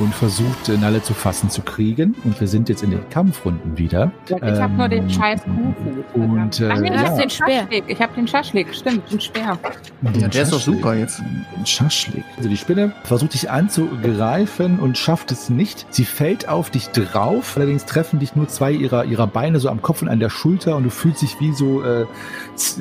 [0.00, 2.14] und versucht, Nalle zu fassen zu kriegen.
[2.24, 4.12] Und wir sind jetzt in den Kampfrunden wieder.
[4.26, 6.04] Ich habe nur den Ähm, scheiß Kuhfuß.
[6.14, 7.02] und, äh, Ach nee, du ja.
[7.02, 7.66] hast den Speer.
[7.86, 9.58] Ich habe den Schaschlik, stimmt, den Speer.
[10.02, 11.20] Ja, der ist doch super jetzt.
[11.20, 12.24] Ein Schaschlik.
[12.36, 15.86] Also die Spinne versucht dich anzugreifen und schafft es nicht.
[15.90, 17.56] Sie fällt auf dich drauf.
[17.56, 20.76] Allerdings treffen dich nur zwei ihrer, ihrer Beine so am Kopf und an der Schulter
[20.76, 22.06] und du fühlst dich wie so, äh,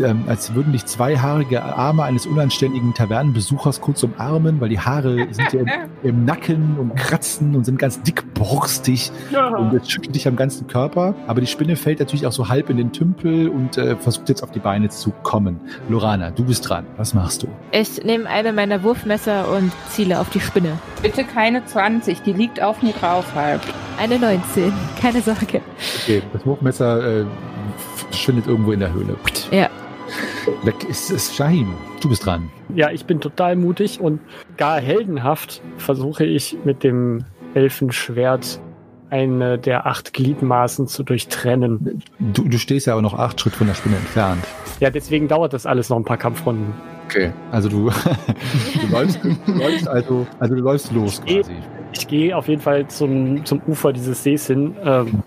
[0.03, 5.27] ähm, als würden dich zwei haarige Arme eines unanständigen Tavernenbesuchers kurz umarmen, weil die Haare
[5.31, 5.67] sind dir im,
[6.03, 9.11] im Nacken und kratzen und sind ganz dickborstig
[9.57, 11.15] und es schüttelt dich am ganzen Körper.
[11.25, 14.43] Aber die Spinne fällt natürlich auch so halb in den Tümpel und äh, versucht jetzt
[14.43, 15.59] auf die Beine zu kommen.
[15.89, 16.85] Lorana, du bist dran.
[16.97, 17.47] Was machst du?
[17.71, 20.77] Ich nehme eine meiner Wurfmesser und ziele auf die Spinne.
[21.01, 23.61] Bitte keine 20, die liegt auf mir drauf halt.
[23.97, 24.71] Eine 19.
[25.01, 25.61] Keine Sorge.
[26.03, 27.25] Okay, das Wurfmesser äh,
[28.11, 29.15] verschwindet irgendwo in der Höhle.
[29.51, 29.69] Ja.
[30.63, 31.73] Weg ist es Shahim.
[32.01, 32.49] Du bist dran.
[32.75, 34.19] Ja, ich bin total mutig und
[34.57, 38.59] gar heldenhaft versuche ich mit dem Elfenschwert
[39.09, 42.03] eine der acht Gliedmaßen zu durchtrennen.
[42.19, 44.43] Du, du stehst ja aber noch acht Schritt von der Spinne entfernt.
[44.79, 46.73] Ja, deswegen dauert das alles noch ein paar Kampfrunden.
[47.05, 47.31] Okay.
[47.51, 47.89] Also du,
[48.81, 51.53] du, läufst, du läufst also, also du läufst los Ich- quasi.
[51.91, 54.75] Ich gehe auf jeden Fall zum, zum Ufer dieses Sees hin.
[54.85, 55.23] Ähm,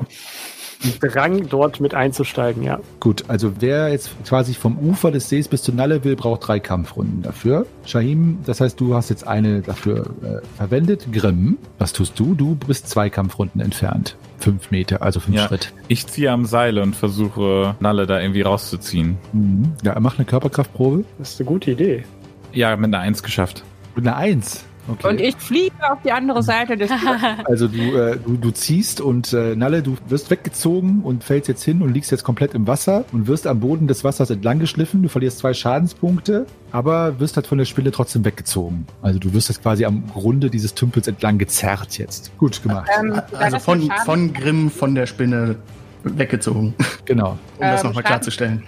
[1.00, 2.80] Drang, dort mit einzusteigen, ja.
[3.00, 6.60] Gut, also wer jetzt quasi vom Ufer des Sees bis zur Nalle will, braucht drei
[6.60, 7.66] Kampfrunden dafür.
[7.84, 11.06] Shahim, das heißt, du hast jetzt eine dafür äh, verwendet.
[11.12, 12.34] Grimm, was tust du?
[12.34, 14.16] Du bist zwei Kampfrunden entfernt.
[14.38, 15.46] Fünf Meter, also fünf Ja.
[15.46, 15.72] Schritt.
[15.88, 19.16] Ich ziehe am Seil und versuche, Nalle da irgendwie rauszuziehen.
[19.32, 19.72] Mhm.
[19.84, 21.04] Ja, mach eine Körperkraftprobe.
[21.18, 22.04] Das ist eine gute Idee.
[22.52, 23.62] Ja, mit einer Eins geschafft.
[23.94, 24.64] Mit einer Eins.
[24.88, 25.08] Okay.
[25.08, 26.90] Und ich fliege auf die andere Seite des
[27.44, 31.62] Also du, äh, du, du ziehst und äh, Nalle, du wirst weggezogen und fällst jetzt
[31.62, 35.02] hin und liegst jetzt komplett im Wasser und wirst am Boden des Wassers entlang geschliffen.
[35.02, 38.86] Du verlierst zwei Schadenspunkte, aber wirst halt von der Spinne trotzdem weggezogen.
[39.02, 42.36] Also du wirst jetzt quasi am Grunde dieses Tümpels entlang gezerrt jetzt.
[42.38, 42.90] Gut gemacht.
[43.00, 45.56] Ähm, war Also von, von Grimm, von der Spinne
[46.02, 47.38] weggezogen, um Genau.
[47.60, 48.64] das Ähm, nochmal klarzustellen.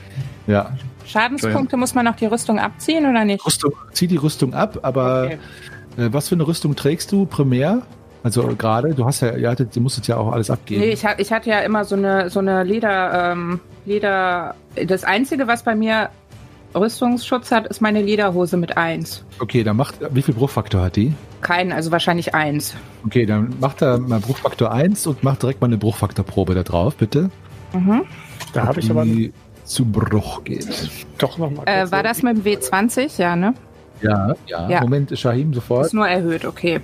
[0.46, 0.70] Ja.
[1.06, 3.44] Schadenspunkte muss man noch die Rüstung abziehen oder nicht?
[3.44, 5.38] Rüstung, zieh die Rüstung ab, aber Okay.
[5.96, 7.82] Äh, was für eine Rüstung trägst du primär?
[8.22, 10.80] Also gerade, du hast ja, ihr hattet, du musstet ja auch alles abgeben.
[10.80, 14.54] Nee, ich, ha- ich hatte ja immer so eine, so eine Leder, ähm, Leder.
[14.86, 16.08] Das Einzige, was bei mir
[16.74, 19.24] Rüstungsschutz hat, ist meine Lederhose mit 1.
[19.40, 21.12] Okay, dann macht, wie viel Bruchfaktor hat die?
[21.42, 22.74] Keinen, also wahrscheinlich 1.
[23.04, 26.96] Okay, dann macht er mal Bruchfaktor 1 und macht direkt mal eine Bruchfaktorprobe da drauf,
[26.96, 27.30] bitte.
[27.74, 28.02] Mhm.
[28.54, 29.32] Da habe ich aber die
[29.64, 30.66] zu Bruch geht.
[31.18, 33.20] doch noch mal Äh, kurz- war das mit dem W20?
[33.20, 33.54] Ja, ne?
[34.02, 34.68] Ja, ja.
[34.68, 34.80] Ja.
[34.80, 35.86] Moment, Shahim sofort.
[35.86, 36.80] Ist nur erhöht, okay.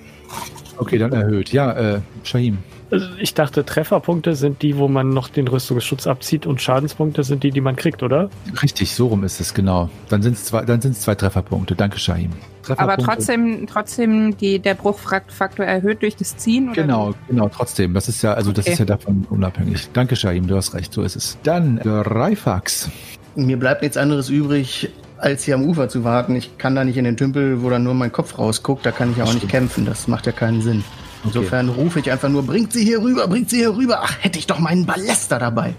[0.79, 1.53] Okay, dann erhöht.
[1.53, 2.59] Ja, äh, Shahim.
[2.93, 7.45] Also ich dachte, Trefferpunkte sind die, wo man noch den Rüstungsschutz abzieht und Schadenspunkte sind
[7.45, 8.31] die, die man kriegt, oder?
[8.63, 9.89] Richtig, so rum ist es, genau.
[10.09, 11.77] Dann sind es zwei, dann sind's zwei Trefferpunkte.
[11.77, 12.31] Danke, Shahim.
[12.77, 16.71] Aber trotzdem, trotzdem die, der Bruchfaktor erhöht durch das Ziehen?
[16.71, 17.95] Oder Genau, genau, trotzdem.
[17.95, 18.73] Das ist ja, also das Okay.
[18.73, 19.89] ist ja davon unabhängig.
[19.93, 21.39] Danke, Shahim, du hast recht, so ist es.
[21.45, 22.91] Dann äh, Reifax.
[23.37, 26.35] Mir bleibt nichts anderes übrig, als hier am Ufer zu warten.
[26.37, 28.85] Ich kann da nicht in den Tümpel, wo dann nur mein Kopf rausguckt.
[28.85, 29.85] Da kann ich ja auch nicht kämpfen.
[29.85, 30.85] Das macht ja keinen Sinn.
[31.25, 34.01] Insofern rufe ich einfach nur, bringt sie hier rüber, bringt sie hier rüber.
[34.03, 35.75] Ach, hätte ich doch meinen Ballester dabei.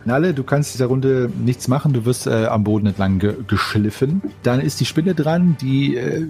[0.04, 4.22] Nalle, du kannst dieser Runde nichts machen, du wirst äh, am Boden entlang ge geschliffen.
[4.44, 6.26] Dann ist die Spinne dran, die äh,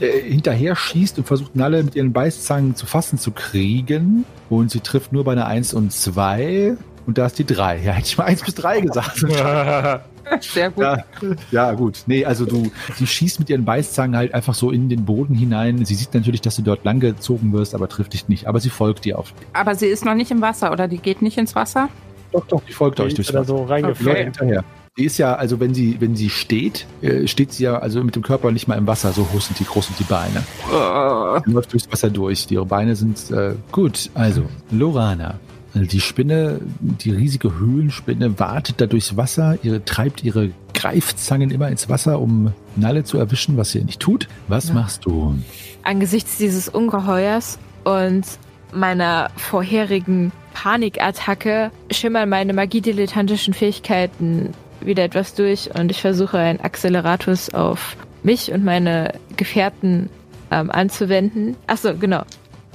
[0.00, 4.24] äh, hinterher schießt und versucht Nalle mit ihren Beißzangen zu fassen zu kriegen.
[4.48, 6.76] Und sie trifft nur bei einer 1 und 2.
[7.06, 7.82] Und da ist die 3.
[7.84, 9.24] Ja, hätte ich mal 1 bis 3 gesagt.
[10.40, 10.84] Sehr gut.
[10.84, 11.04] Ja,
[11.50, 12.02] ja, gut.
[12.06, 15.84] Nee, also du, sie schießt mit ihren Beißzangen halt einfach so in den Boden hinein.
[15.84, 18.46] Sie sieht natürlich, dass du dort lang gezogen wirst, aber trifft dich nicht.
[18.46, 19.32] Aber sie folgt dir auf.
[19.52, 20.88] Aber sie ist noch nicht im Wasser, oder?
[20.88, 21.88] Die geht nicht ins Wasser?
[22.32, 23.48] Doch, doch, die folgt euch Die durchs ist da Wasser.
[23.48, 24.24] so reingefallen.
[24.24, 24.64] hinterher.
[24.98, 28.16] Die ist ja, also wenn sie, wenn sie steht, äh, steht sie ja also mit
[28.16, 30.38] dem Körper nicht mal im Wasser, so hoch sind die, groß sind die Beine.
[30.38, 32.46] Äh, Sie läuft durchs Wasser durch.
[32.50, 34.10] Ihre Beine sind äh, gut.
[34.14, 35.38] Also, Lorana.
[35.74, 41.88] Die Spinne, die riesige Höhlenspinne, wartet da durchs Wasser, ihre, treibt ihre Greifzangen immer ins
[41.88, 44.28] Wasser, um Nalle zu erwischen, was sie nicht tut.
[44.48, 44.74] Was Ja.
[44.74, 45.36] machst du?
[45.82, 48.24] Angesichts dieses Ungeheuers und
[48.72, 57.50] meiner vorherigen Panikattacke schimmern meine magiedilettantischen Fähigkeiten wieder etwas durch und ich versuche einen Acceleratus
[57.54, 60.08] auf mich und meine Gefährten
[60.50, 61.56] ähm, anzuwenden.
[61.66, 62.22] Achso, genau.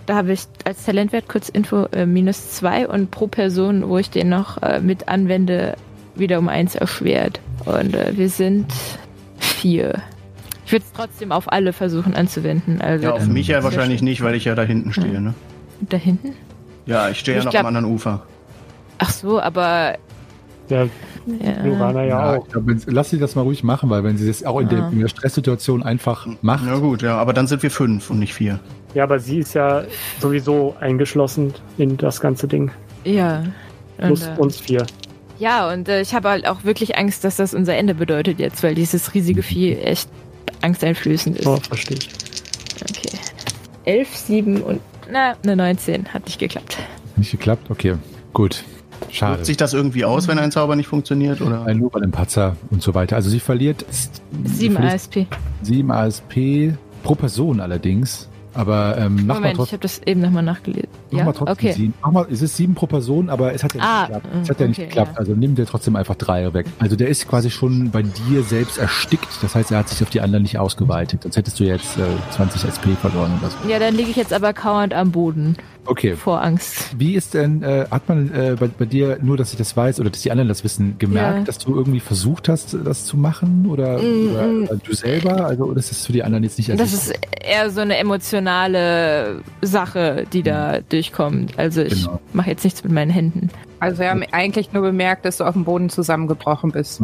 [0.06, 4.10] Da habe ich als Talentwert kurz Info äh, minus zwei und pro Person, wo ich
[4.12, 5.76] den noch äh, mit anwende,
[6.16, 7.40] wieder um eins erschwert.
[7.66, 8.68] Und äh, wir sind
[9.40, 10.02] vier.
[10.66, 12.82] Ich würde es trotzdem auf alle versuchen anzuwenden.
[12.82, 15.20] Also Ja, auf mich ja wahrscheinlich nicht, weil ich ja da hinten stehe.
[15.22, 15.34] Ne?
[15.82, 16.34] Da hinten?
[16.86, 18.24] Ja, ich stehe ja noch glaub- am anderen Ufer.
[19.00, 19.96] Ach so, aber.
[20.70, 20.84] Ja,
[21.28, 22.46] Ja, Lorana ja, auch.
[22.46, 24.70] ich glaub, wenn, lass sie das mal ruhig machen, weil wenn sie das auch in,
[24.70, 24.90] der, Ah.
[24.92, 28.34] in der Stresssituation einfach macht, Na gut, ja, aber dann sind wir fünf und nicht
[28.36, 28.60] vier.
[28.96, 29.84] Ja, aber sie ist ja
[30.20, 32.72] sowieso eingeschlossen in das ganze Ding.
[33.04, 33.44] ja.
[33.98, 34.86] Und, Plus äh, uns vier.
[35.40, 38.62] ja, und äh, ich habe halt auch wirklich Angst, dass das unser Ende bedeutet jetzt,
[38.62, 40.10] weil dieses riesige Vieh echt
[40.62, 41.48] angsteinflößend ist.
[41.48, 42.10] Oh, verstehe ich.
[42.82, 43.18] Okay.
[43.86, 44.82] 11, 7 und.
[45.10, 46.14] Na, eine 19.
[46.14, 46.76] Hat nicht geklappt.
[47.16, 47.70] nicht geklappt.
[47.70, 47.96] Okay,
[48.34, 48.66] gut.
[49.12, 49.36] Schade.
[49.36, 51.40] Wirkt sich das irgendwie aus, wenn ein Zauber nicht funktioniert?
[51.40, 51.66] Oder?
[51.66, 53.16] Ein nur bei dem Patzer und so weiter.
[53.16, 53.86] Also sie verliert
[54.44, 55.28] 7 verliert ASP.
[55.62, 58.28] 7 ASP pro Person allerdings.
[58.56, 59.74] Aber ähm, mach mal Moment, ich trotzdem.
[59.78, 60.90] habe das eben nochmal nachgelesen.
[61.12, 61.72] Mach Ja, mal trotzdem okay.
[61.74, 61.94] sieben.
[62.02, 64.26] Mach mal, es ist sieben pro Person, aber es hat ja nicht Ah, geklappt.
[64.34, 65.12] äh, Es hat ja nicht okay, geklappt.
[65.14, 65.20] ja.
[65.20, 66.66] Also nimm dir trotzdem einfach drei weg.
[66.80, 69.28] Also der ist quasi schon bei dir selbst erstickt.
[69.42, 71.24] Das heißt, er hat sich auf die anderen nicht ausgeweitet.
[71.24, 73.58] Sonst hättest du jetzt äh, 20 SP verloren oder so.
[73.70, 76.16] Ja, dann liege ich jetzt aber kauernd am Boden Okay.
[76.16, 76.96] vor Angst.
[76.98, 80.00] Wie ist denn, äh, hat man äh, bei, bei dir, nur dass ich das weiß
[80.00, 81.44] oder dass die anderen das wissen, gemerkt, Ja.
[81.44, 83.68] dass du irgendwie versucht hast, das zu machen?
[83.70, 84.64] Oder, Mm, oder, mm.
[84.64, 85.46] oder du selber?
[85.46, 89.42] Also, oder ist das für die anderen jetzt nicht Das ist eher so eine emotionale
[89.62, 91.58] Sache, die da durchkommt.
[91.58, 92.20] Also ich Genau.
[92.34, 93.50] mache jetzt nichts mit meinen Händen.
[93.80, 97.02] Also wir haben eigentlich nur bemerkt, dass du auf dem Boden zusammengebrochen bist.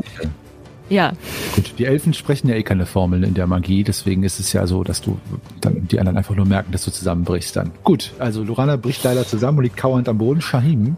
[0.92, 1.14] Ja,
[1.56, 4.68] Gut, die Elfen sprechen ja eh keine Formeln in der Magie, deswegen ist es ja
[4.68, 5.18] so, dass du
[5.62, 7.72] dann die anderen einfach nur merken, dass du zusammenbrichst dann.
[7.84, 10.42] Gut, also Lorana bricht leider zusammen und liegt kauernd am Boden.
[10.42, 10.98] Shahim,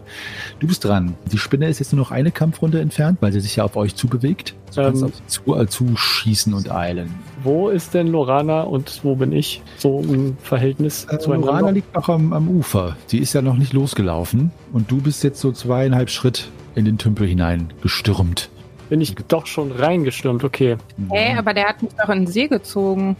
[0.59, 1.13] du bist dran.
[1.31, 3.95] Die Spinne ist jetzt nur noch eine Kampfrunde entfernt, weil sie sich ja auf euch
[3.95, 4.55] zubewegt.
[4.75, 5.07] Du kannst Ähm.
[5.09, 7.13] auf sie zu, äh, zuschießen und eilen.
[7.43, 9.61] Wo ist denn Lorana und wo bin ich?
[9.77, 11.47] So im Verhältnis Äh, zueinander?
[11.51, 12.97] Lorana liegt noch am, am Ufer.
[13.11, 16.97] Die ist ja noch nicht losgelaufen und du bist jetzt so zweieinhalb Schritt in den
[16.97, 18.49] Tümpel hinein gestürmt.
[18.93, 20.77] Bin ich doch schon reingestürmt, okay.
[21.09, 23.15] Hey, aber der hat mich doch in den See gezogen.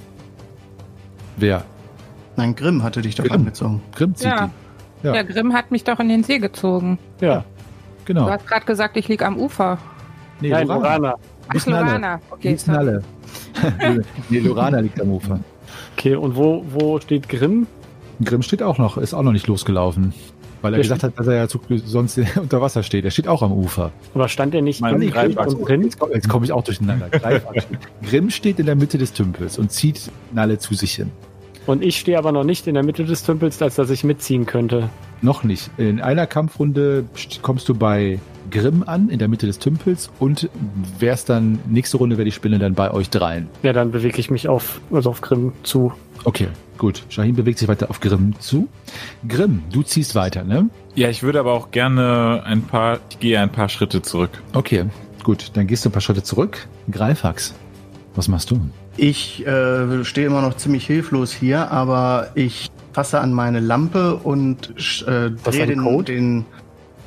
[1.37, 1.65] Wer?
[2.35, 3.37] Nein, Grimm hatte dich doch Grimm.
[3.39, 3.81] angezogen.
[3.95, 4.51] Grimm zieht Ja.
[5.01, 5.07] die.
[5.07, 5.13] Ja.
[5.13, 6.99] Der Grimm hat mich doch in den See gezogen.
[7.21, 7.43] Ja,
[8.05, 8.25] Genau.
[8.27, 9.79] Du hast gerade gesagt, ich lieg am Ufer.
[10.41, 11.15] Nee, nein, Lorana.
[11.47, 11.65] Ach.
[11.65, 12.19] Lorana.
[12.29, 12.55] Okay.
[12.67, 13.01] Nalle.
[14.29, 15.39] nee, Lorana liegt am Ufer.
[15.97, 17.65] Okay, und wo, wo steht Grimm?
[18.23, 20.13] Grimm steht auch noch, ist auch noch nicht losgelaufen.
[20.63, 23.05] Weil er Der gesagt hat, dass er ja zu, sonst unter Wasser steht.
[23.05, 23.91] Er steht auch am Ufer.
[24.15, 25.53] Aber stand er nicht Nee, Grimm Greifachs.
[25.53, 25.69] und?
[25.69, 27.09] Jetzt komme komm ich auch durcheinander.
[28.09, 31.11] Grimm steht in der Mitte des Tümpels und zieht Nalle zu sich hin.
[31.65, 34.45] Und ich stehe aber noch nicht in der Mitte des Tümpels, als dass ich mitziehen
[34.45, 34.89] könnte.
[35.21, 35.69] Noch nicht.
[35.77, 38.19] In einer Kampfrunde st- kommst du bei
[38.51, 40.49] Grimm an, in der Mitte des Tümpels und
[40.99, 43.47] wär's dann, nächste Runde wäre die Spinne dann bei euch dreien.
[43.63, 45.93] Ja, dann bewege ich mich auf, also auf Grimm zu.
[46.25, 47.03] Okay, gut.
[47.09, 48.69] Shahim bewegt sich weiter auf Grimm zu.
[49.27, 50.69] Grimm, du ziehst weiter, ne?
[50.95, 54.41] Ja, ich würde aber auch gerne ein paar, ich gehe ein paar Schritte zurück.
[54.53, 54.85] Okay,
[55.23, 55.51] gut.
[55.53, 56.67] Dann gehst du ein paar Schritte zurück.
[56.89, 57.55] Greifax,
[58.15, 58.59] was machst du?
[58.95, 64.69] Ich äh, stehe immer noch ziemlich hilflos hier, aber ich fasse an meine Lampe und
[65.07, 66.45] äh, drehe den, den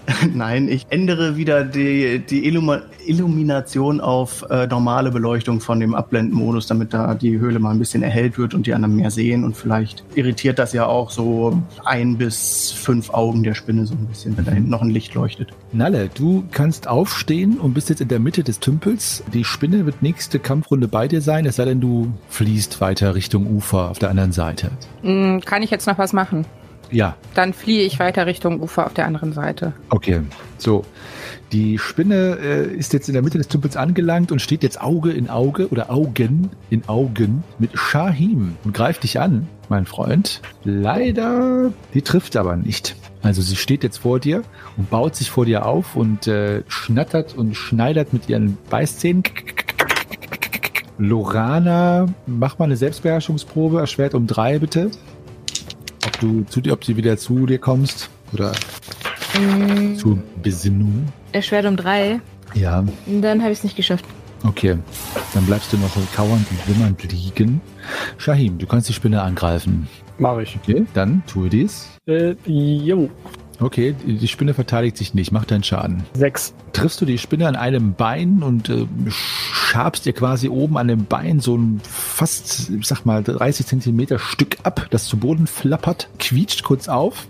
[0.34, 6.66] Nein, ich ändere wieder die, die Illuma Illumination auf äh, normale Beleuchtung von dem Abblendmodus,
[6.66, 9.44] damit da die Höhle mal ein bisschen erhellt wird und die anderen mehr sehen.
[9.44, 14.06] Und vielleicht irritiert das ja auch so ein bis fünf Augen der Spinne so ein
[14.06, 15.50] bisschen, wenn da hinten noch ein Licht leuchtet.
[15.72, 19.22] Nalle, du kannst aufstehen und bist jetzt in der Mitte des Tümpels.
[19.32, 23.46] Die Spinne wird nächste Kampfrunde bei dir sein, es sei denn, du fließt weiter Richtung
[23.46, 24.70] Ufer auf der anderen Seite.
[25.02, 26.44] Hm, Kann ich jetzt noch was machen?
[26.90, 29.72] Ja, Dann fliehe ich weiter Richtung Ufer auf der anderen Seite.
[29.90, 30.20] okay.
[30.58, 30.84] So.
[31.52, 35.12] Die Spinne äh, ist jetzt in der Mitte des Tümpels angelangt und steht jetzt Auge
[35.12, 40.40] in Auge oder Augen in Augen mit Shahim und greift dich an, mein Freund.
[40.64, 42.96] Leider, die trifft aber nicht.
[43.22, 44.42] Also sie steht jetzt vor dir
[44.76, 49.22] und baut sich vor dir auf und äh, schnattert und schneidert mit ihren Beißzähnen.
[50.98, 54.90] Lorana, mach mal eine Selbstbeherrschungsprobe, erschwert um drei bitte.
[56.16, 58.52] Ob du zu dir, ob sie wieder zu dir kommst oder
[59.98, 61.04] zur Besinnung.
[61.32, 62.20] Erschwert um drei.
[62.54, 64.04] Ja, Dann habe ich es nicht geschafft.
[64.42, 64.78] okay.
[65.34, 67.60] Dann bleibst du noch kauernd und wimmernd liegen.
[68.16, 69.88] Shahim, du kannst die Spinne angreifen.
[70.18, 70.56] Mache ich.
[70.62, 71.86] Okay, dann tue dies.
[72.06, 73.10] Äh, jo.
[73.60, 76.04] Okay, die Spinne verteidigt sich nicht, macht deinen Schaden.
[76.14, 76.52] Sechs.
[76.72, 81.06] Triffst du die Spinne an einem Bein und äh, schabst ihr quasi oben an dem
[81.06, 86.08] Bein so ein fast, ich sag mal, 30 Zentimeter Stück ab, das zu Boden flappert,
[86.18, 87.26] quietscht kurz auf.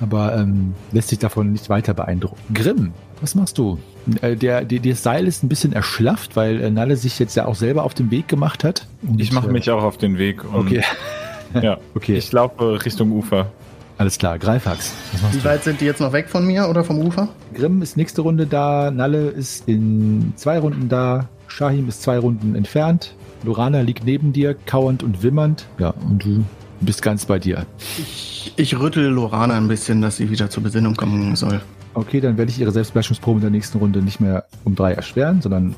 [0.00, 2.40] Aber ähm, lässt sich davon nicht weiter beeindrucken.
[2.52, 3.78] Grimm, was machst du?
[4.20, 7.46] Äh, der, die, das Seil ist ein bisschen erschlafft, weil äh, Nalle sich jetzt ja
[7.46, 8.86] auch selber auf den Weg gemacht hat.
[9.02, 10.44] Und, Ich mache äh, mich auch auf den Weg.
[10.44, 10.82] Und, Okay,
[11.62, 13.52] Ja, okay, ich laufe Richtung Ufer.
[13.98, 14.38] Alles klar.
[14.38, 14.92] Greifax,
[15.32, 15.44] Wie du?
[15.44, 17.28] weit sind die jetzt noch weg von mir oder vom Ufer?
[17.54, 22.54] Grimm ist nächste Runde da, Nalle ist in zwei Runden da, Shahim ist zwei Runden
[22.54, 25.66] entfernt, Lorana liegt neben dir, kauernd und wimmernd.
[25.78, 26.44] Ja, und du
[26.80, 27.66] bist ganz bei dir.
[27.98, 31.60] Ich, ich rüttel Lorana ein bisschen, dass sie wieder zur Besinnung kommen soll.
[31.94, 35.40] Okay, dann werde ich ihre Selbstbeherrschungsprobe in der nächsten Runde nicht mehr um drei erschweren,
[35.40, 35.76] sondern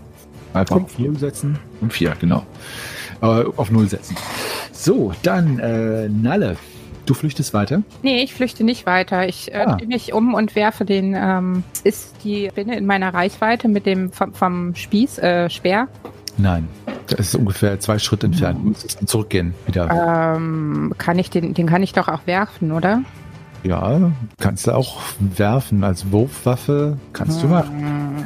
[0.54, 1.58] einfach auf null setzen.
[1.82, 2.44] Um vier, genau.
[3.20, 4.16] Aber auf null setzen.
[4.72, 6.56] So, dann äh, Nalle.
[7.06, 7.82] Du flüchtest weiter.
[8.02, 9.28] Nee, ich flüchte nicht weiter.
[9.28, 9.76] Ich äh, Ah.
[9.76, 14.10] drehe mich um und werfe den, ähm, ist die Spinne in meiner Reichweite mit dem
[14.12, 15.86] vom, vom Spieß, äh, Speer.
[16.36, 16.68] Nein,
[17.06, 18.58] das ist ungefähr zwei Schritte entfernt.
[18.62, 20.34] Du dann zurückgehen wieder.
[20.36, 23.02] Ähm, kann ich den, den kann ich doch auch werfen, oder?
[23.62, 26.98] Ja, kannst du auch werfen als Wurfwaffe.
[27.12, 28.24] Kannst du machen.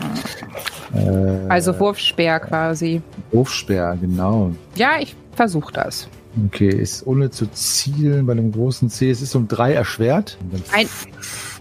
[0.95, 3.01] Äh, Also Wurfspeer quasi.
[3.31, 4.51] Wurfspeer, genau.
[4.75, 6.09] Ja, ich versuche das.
[6.47, 9.11] Okay, ist ohne zu zielen bei einem großen C.
[9.11, 10.39] Es ist um drei erschwert.
[10.73, 10.87] Ein-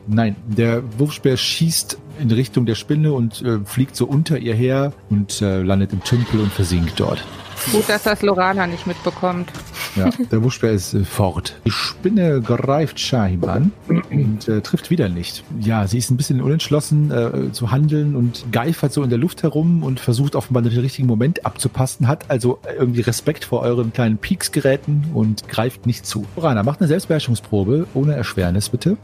[0.07, 4.93] Nein, der Wurfspeer schießt in Richtung der Spinne und äh, fliegt so unter ihr her
[5.09, 7.23] und äh, landet im Tümpel und versinkt dort.
[7.71, 9.51] Gut, dass das Lorana nicht mitbekommt.
[9.95, 11.59] Ja, der Wurfspeer ist äh, fort.
[11.65, 15.43] Die Spinne greift Shahim an und äh, trifft wieder nicht.
[15.59, 19.43] Ja, sie ist ein bisschen unentschlossen äh, zu handeln und geifert so in der Luft
[19.43, 24.17] herum und versucht offenbar den richtigen Moment abzupassen, hat also irgendwie Respekt vor euren kleinen
[24.17, 26.25] Peaksgeräten und greift nicht zu.
[26.37, 28.97] Rana, macht eine Selbstbeherrschungsprobe ohne Erschwernis, bitte.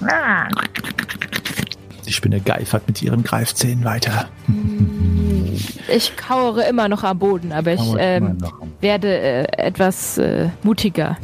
[0.00, 0.06] Die
[2.14, 4.28] Spinne geifert mit ihren Greifzähnen weiter.
[5.92, 8.38] Ich kauere immer noch am Boden, aber ich ähm,
[8.80, 11.16] werde äh, etwas äh, mutiger.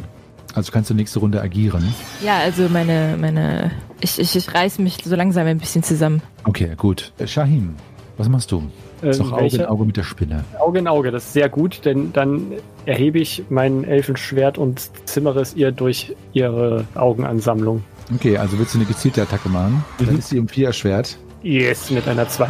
[0.54, 1.94] Also kannst du nächste Runde agieren.
[2.24, 6.22] Ja, also meine, meine, ich, ich, ich reiß mich so langsam ein bisschen zusammen.
[6.44, 7.12] Okay, gut.
[7.18, 7.76] Äh, Shahim,
[8.16, 8.64] was machst du?
[9.02, 10.44] Ähm, Ist doch Auge in Auge mit der Spinne.
[10.58, 12.52] Auge in Auge, das ist sehr gut, denn dann
[12.84, 17.82] erhebe ich mein Elfenschwert und zimmere es ihr durch ihre Augenansammlung.
[18.14, 19.84] Okay, also willst du eine gezielte Attacke machen?
[19.98, 20.18] Dann Mhm.
[20.18, 21.16] ist sie um vier erschwert.
[21.42, 22.48] Yes, mit einer 2.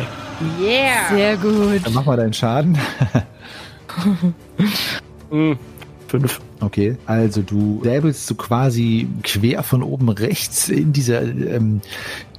[0.60, 1.14] Yeah!
[1.14, 1.84] Sehr gut.
[1.86, 2.76] Dann mach mal deinen Schaden.
[5.30, 5.56] Hm,
[6.08, 6.40] 5.
[6.60, 11.80] Okay, also du säbelst so quasi quer von oben rechts in diese ähm,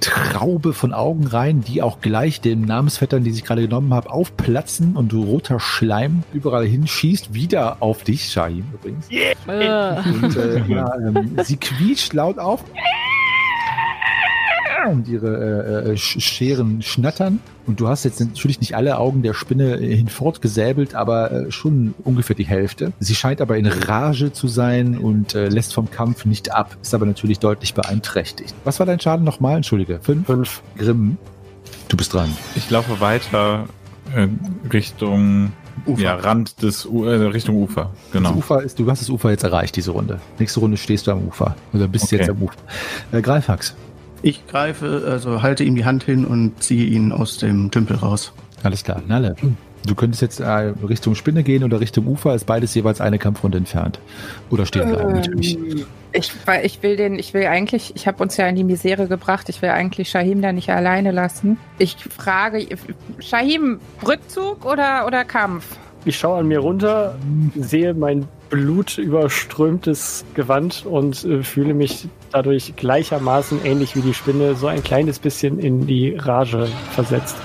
[0.00, 4.94] Traube von Augen rein, die auch gleich den Namensvettern, die ich gerade genommen habe, aufplatzen
[4.96, 9.08] und du roter Schleim überall hinschießt, wieder auf dich, Shahim übrigens.
[9.10, 9.34] Äh,
[10.06, 12.62] Und äh, ja, ähm, sie quietscht laut auf.
[14.88, 17.40] Und ihre äh, äh, Sch- Scheren schnattern.
[17.66, 21.50] Und du hast jetzt natürlich nicht alle Augen der Spinne äh, hinfort gesäbelt, aber äh,
[21.52, 22.92] schon ungefähr die Hälfte.
[22.98, 26.94] Sie scheint aber in Rage zu sein und äh, lässt vom Kampf nicht ab, ist
[26.94, 28.54] aber natürlich deutlich beeinträchtigt.
[28.64, 29.56] Was war dein Schaden nochmal?
[29.56, 30.00] Entschuldige.
[30.02, 30.26] Fünf?
[30.26, 30.62] 5.
[30.76, 31.16] Grimm.
[31.88, 32.30] Du bist dran.
[32.56, 33.66] Ich laufe weiter
[34.16, 34.26] äh,
[34.72, 35.52] Richtung
[35.86, 36.02] Ufer.
[36.02, 37.90] Ja, Rand des U äh, Richtung Ufer.
[38.12, 38.30] Genau.
[38.30, 40.20] Das Ufer ist, du hast das Ufer jetzt erreicht, diese Runde.
[40.38, 41.54] Nächste Runde stehst du am Ufer.
[41.72, 42.16] Oder bist Okay.
[42.18, 42.56] jetzt am Ufer.
[43.12, 43.74] Äh, Greifax.
[44.22, 48.32] Ich greife, also halte ihm die Hand hin und ziehe ihn aus dem Tümpel raus.
[48.62, 49.34] Alles klar, Nalle.
[49.84, 53.58] Du könntest jetzt äh, Richtung Spinne gehen oder Richtung Ufer, ist beides jeweils eine Kampfrunde
[53.58, 53.98] entfernt.
[54.48, 55.56] Oder stehen bleiben natürlich.
[55.56, 58.64] Ähm, Ich, weil ich will den, ich will eigentlich, ich habe uns ja in die
[58.64, 61.58] Misere gebracht, ich will eigentlich Shahim da nicht alleine lassen.
[61.78, 62.64] Ich frage,
[63.18, 65.64] Shahim, Rückzug oder, oder Kampf?
[66.04, 67.16] Ich schaue an mir runter,
[67.56, 74.66] sehe mein blutüberströmtes Gewand und äh, fühle mich dadurch gleichermaßen ähnlich wie die Spinne so
[74.66, 77.36] ein kleines bisschen in die Rage versetzt.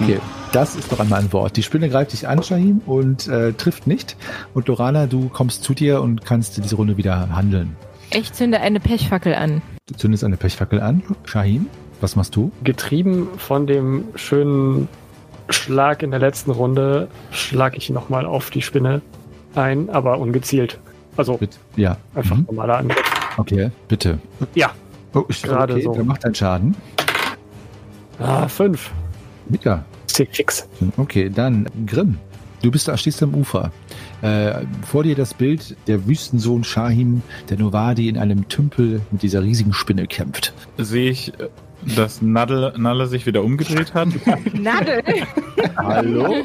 [0.00, 0.18] Okay,
[0.52, 1.56] das ist doch einmal ein Wort.
[1.56, 4.16] Die Spinne greift dich an, Shahim, und äh, trifft nicht.
[4.54, 7.76] Und Lorana, du kommst zu dir und kannst diese Runde wieder handeln.
[8.12, 9.60] ich zünde eine Pechfackel an.
[9.88, 11.02] Du zündest eine Pechfackel an.
[11.24, 11.66] Shahim,
[12.00, 12.52] was machst du?
[12.64, 14.88] Getrieben von dem schönen
[15.48, 19.02] Schlag in der letzten Runde schlage ich nochmal auf die Spinne
[19.54, 20.78] ein, aber ungezielt.
[21.16, 21.58] Also Bitte.
[21.76, 21.98] Ja.
[22.14, 22.46] einfach Mhm.
[22.46, 23.02] normaler Angriff.
[23.36, 24.18] Okay, bitte.
[24.54, 24.72] Ja.
[25.14, 25.96] Oh, ich, Gerade okay, so.
[25.96, 26.76] Wer macht deinen Schaden?
[28.18, 28.90] Ah, fünf.
[29.48, 29.84] Mika.
[30.06, 30.68] Ist fix.
[30.96, 32.18] Okay, dann Grimm.
[32.62, 33.72] Du bist da, stehst am Ufer.
[34.22, 39.42] Äh, vor dir das Bild der Wüstensohn Shahim, der Novadi in einem Tümpel mit dieser
[39.42, 40.52] riesigen Spinne kämpft.
[40.78, 41.48] Sehe ich, äh,
[41.96, 44.06] dass Nadel, Nalle sich wieder umgedreht hat.
[44.54, 45.02] Nadel?
[45.76, 46.36] Hallo?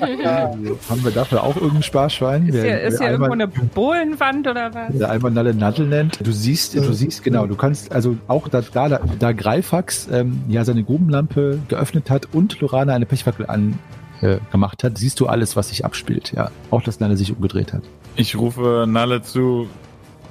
[0.89, 2.47] Haben wir dafür auch irgendein Sparschwein?
[2.47, 4.97] Ist Wer- hier, ist wer hier irgendwo einmal- eine Bohlenwand oder was?
[4.97, 6.25] der einmal Nalle Nadel nennt.
[6.25, 10.65] Du siehst, du siehst genau, du kannst also auch da, da, da Greifax ähm, ja
[10.65, 13.77] seine Grubenlampe geöffnet hat und Lorana eine Pechfackel an
[14.21, 16.33] äh, gemacht hat, siehst du alles, was sich abspielt.
[16.35, 17.83] Ja, auch dass Nalle sich umgedreht hat.
[18.15, 19.67] Ich rufe Nalle zu.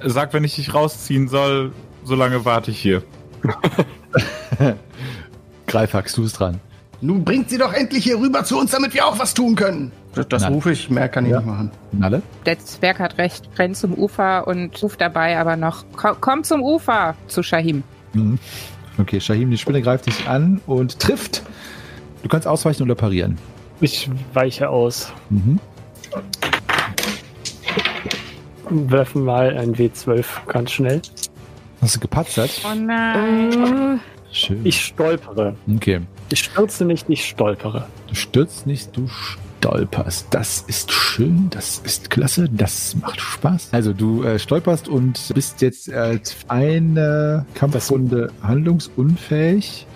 [0.05, 1.73] Sag, wenn ich dich rausziehen soll,
[2.05, 3.03] solange warte ich hier.
[5.67, 6.61] Greifax, du bist dran.
[7.01, 9.93] Nun bringt sie doch endlich hier rüber zu uns, damit wir auch was tun können.
[10.15, 11.39] Das, das rufe ich, mehr kann ich Ja.
[11.39, 11.71] nicht machen.
[11.93, 12.23] Nalle?
[12.47, 16.63] Der Zwerg hat recht, rennt zum Ufer und ruft dabei aber noch, komm, komm zum
[16.63, 17.83] Ufer zu Shahim.
[18.15, 18.39] Mhm.
[18.99, 21.43] Okay, Shahim, die Spinne greift dich an und trifft.
[22.23, 23.37] Du kannst ausweichen oder parieren.
[23.81, 25.13] Ich weiche aus.
[25.31, 25.59] Mhm.
[28.71, 31.03] Werfen mal ein W12 ganz schnell.
[31.81, 32.51] Hast du gepatzert?
[32.65, 33.97] Oh nein.
[33.97, 34.61] Äh, Schön.
[34.65, 35.57] Ich stolpere.
[35.75, 36.01] okay.
[36.31, 37.87] Ich stürze nicht, ich stolpere.
[38.09, 40.27] Du stürzt nicht, du stolperst.
[40.31, 43.69] Das ist schön, das ist klasse, das macht Spaß.
[43.73, 46.19] Also du äh, stolperst und bist jetzt äh,
[46.49, 49.87] eine Kampfrunde handlungsunfähig,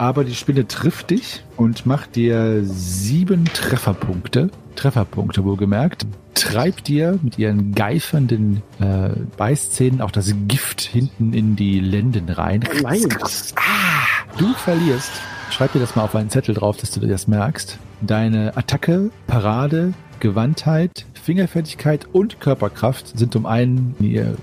[0.00, 4.50] aber die Spinne trifft dich und macht dir sieben Trefferpunkte.
[4.74, 6.06] Trefferpunkte wohlgemerkt.
[6.34, 12.64] Treibt dir mit ihren geifernden äh, Beißzähnen auch das Gift hinten in die Lenden rein.
[12.82, 13.08] Nein.
[13.56, 15.12] Ah, du verlierst
[15.60, 17.78] schreib dir das mal auf einen Zettel drauf, dass du dir das merkst.
[18.00, 23.94] Deine Attacke, Parade, Gewandtheit, Fingerfertigkeit und Körperkraft sind um einen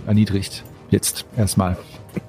[0.05, 0.63] erniedrigt.
[0.91, 1.75] Jetzt erstmal.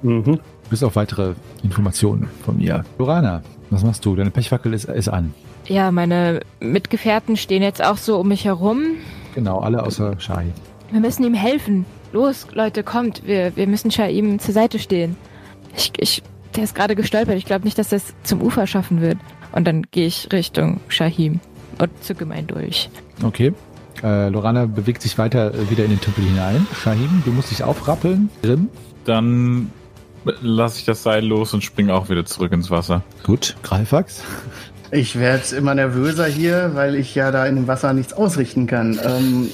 [0.01, 0.41] Mhm.
[0.71, 2.85] Bis auf weitere Informationen von mir.
[2.99, 4.15] Lorana, was machst du?
[4.17, 5.33] Deine Pechfackel ist, ist an.
[5.67, 8.97] Ja, meine Mitgefährten stehen jetzt auch so um mich herum.
[9.35, 10.47] Genau, alle außer Shai.
[10.91, 11.85] Wir müssen ihm helfen.
[12.13, 13.27] Los, Leute, kommt.
[13.27, 15.17] Wir, wir müssen Shaim zur Seite stehen.
[15.77, 16.23] Ich, ich,
[16.57, 17.37] der ist gerade gestolpert.
[17.37, 19.19] Ich glaube nicht, dass das zum Ufer schaffen wird.
[19.53, 21.41] Und dann gehe ich Richtung Shahim
[21.79, 22.89] und zücke mein Dolch.
[23.23, 23.53] Okay.
[24.03, 26.67] Äh, Lorana bewegt sich weiter äh, wieder in den Tümpel hinein.
[26.75, 28.31] Shahim, du musst dich aufrappeln.
[28.43, 28.69] Grimm.
[29.05, 29.71] Dann
[30.41, 33.03] lasse ich das Seil los und springe auch wieder zurück ins Wasser.
[33.25, 33.57] Gut.
[33.63, 34.23] Greifax.
[34.91, 38.99] Ich werde immer nervöser hier, weil ich ja da in dem Wasser nichts ausrichten kann.
[39.05, 39.51] Ähm,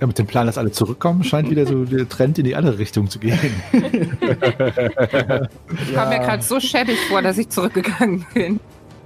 [0.00, 2.78] Ja, mit dem Plan, dass alle zurückkommen, scheint wieder so der Trend in die andere
[2.78, 3.38] Richtung zu gehen.
[3.72, 8.60] Ich kam mir gerade so schäbig vor, dass ich zurückgegangen bin.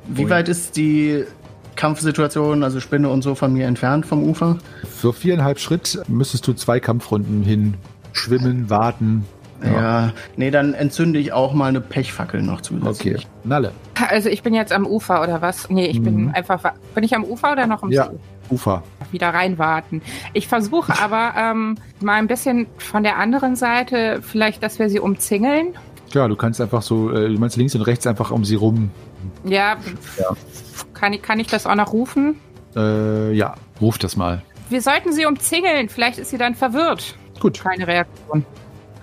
[0.06, 1.24] wie weit ist die
[1.76, 4.58] Kampfsituation, also Spinne und so von mir entfernt vom Ufer?
[5.00, 7.74] Für viereinhalb Schritt müsstest du zwei Kampfrunden hin
[8.12, 9.24] schwimmen, warten.
[9.64, 10.12] Ja.
[10.36, 13.14] nee, dann entzünde ich auch mal eine Pechfackel noch zusätzlich.
[13.16, 13.26] Okay.
[13.44, 13.72] Nalle.
[14.08, 15.68] Also ich bin jetzt am Ufer oder was?
[15.70, 16.04] Nee, ich Mhm.
[16.04, 16.72] bin einfach.
[16.94, 18.06] bin ich am Ufer oder noch im Ja.
[18.06, 18.18] See?
[18.50, 18.82] Ufer.
[19.12, 20.02] Wieder reinwarten.
[20.32, 25.00] Ich versuche aber ähm, mal ein bisschen von der anderen Seite, vielleicht, dass wir sie
[25.00, 25.68] umzingeln.
[26.12, 28.90] Ja, du kannst einfach so, äh, du meinst links und rechts einfach um sie rum.
[29.44, 29.76] Ja,
[30.18, 30.36] Ja.
[30.94, 32.38] Kann, ich, kann ich das auch noch rufen?
[32.76, 34.42] Äh, ja, ruf das mal.
[34.68, 35.88] Wir sollten sie umzingeln.
[35.88, 37.16] Vielleicht ist sie dann verwirrt.
[37.40, 38.44] Gut, Keine Reaktion.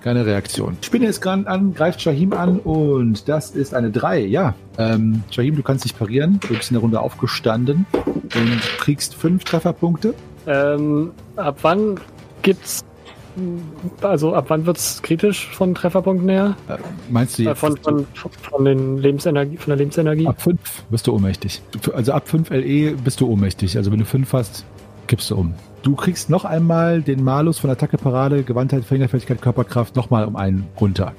[0.02, 0.76] Keine Reaktion.
[0.82, 4.20] Spinne ist gerade an, greift Shahim an und das ist eine 3.
[4.26, 6.40] Ja, ähm, Shahim, du kannst dich parieren.
[6.40, 10.14] Du bist in der Runde aufgestanden und kriegst fünf Trefferpunkte.
[10.46, 12.00] Ähm, ab wann
[12.42, 12.84] gibt's.
[14.02, 16.56] Also ab wann wird's kritisch von Trefferpunkten her?
[16.68, 16.78] Äh,
[17.08, 17.58] meinst du Äh, jetzt?
[17.60, 20.26] von, von, von, den Lebensenergie, von der Lebensenergie?
[20.26, 20.58] Ab 5
[20.90, 21.62] bist du ohnmächtig.
[21.94, 23.76] Also ab 5 LE bist du ohnmächtig.
[23.76, 24.64] Also wenn du 5 hast,
[25.06, 25.54] kippst du um.
[25.82, 30.66] Du kriegst noch einmal den Malus von Attacke, Parade, Gewandtheit, Fingerfertigkeit, Körperkraft nochmal um einen
[30.78, 31.14] runter.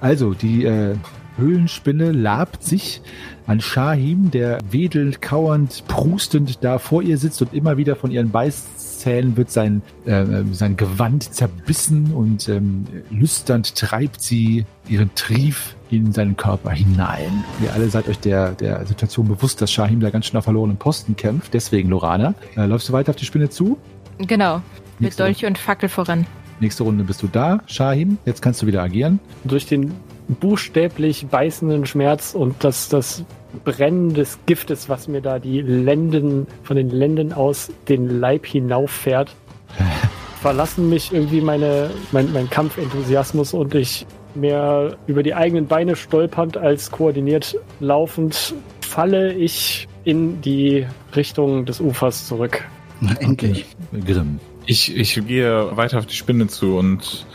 [0.00, 0.96] Also die äh,
[1.36, 3.02] Höhlenspinne labt sich
[3.46, 8.30] an Shahim, der wedelnd, kauernd, prustend da vor ihr sitzt und immer wieder von ihren
[8.30, 16.12] Beißzähnen wird sein, äh, sein Gewand zerbissen und ähm, lüsternd treibt sie ihren Trief in
[16.12, 17.44] seinen Körper hinein.
[17.62, 20.76] Ihr alle seid euch der, der Situation bewusst, dass Shahim da ganz schön auf verlorenen
[20.76, 21.54] Posten kämpft.
[21.54, 23.78] Deswegen, Lorana, äh, läufst du weiter auf die Spinne zu?
[24.18, 24.56] Genau.
[24.56, 26.26] Mit Nächste Dolch und Fackel voran.
[26.58, 28.18] Nächste Runde bist du da, Shahim.
[28.24, 29.20] Jetzt kannst du wieder agieren.
[29.44, 29.92] Durch den
[30.28, 33.24] buchstäblich beißenden Schmerz und das, das
[33.64, 39.34] Brennen des Giftes, was mir da die Lenden, von den Lenden aus den Leib hinauffährt,
[40.40, 44.06] verlassen mich irgendwie meine, mein, mein Kampfenthusiasmus und ich
[44.36, 51.80] mehr über die eigenen Beine stolpernd als koordiniert laufend falle ich in die Richtung des
[51.80, 52.64] Ufers zurück.
[53.00, 53.66] Na, endlich.
[54.04, 54.38] Grimm.
[54.64, 57.26] Ich, ich gehe weiter auf die Spinne zu und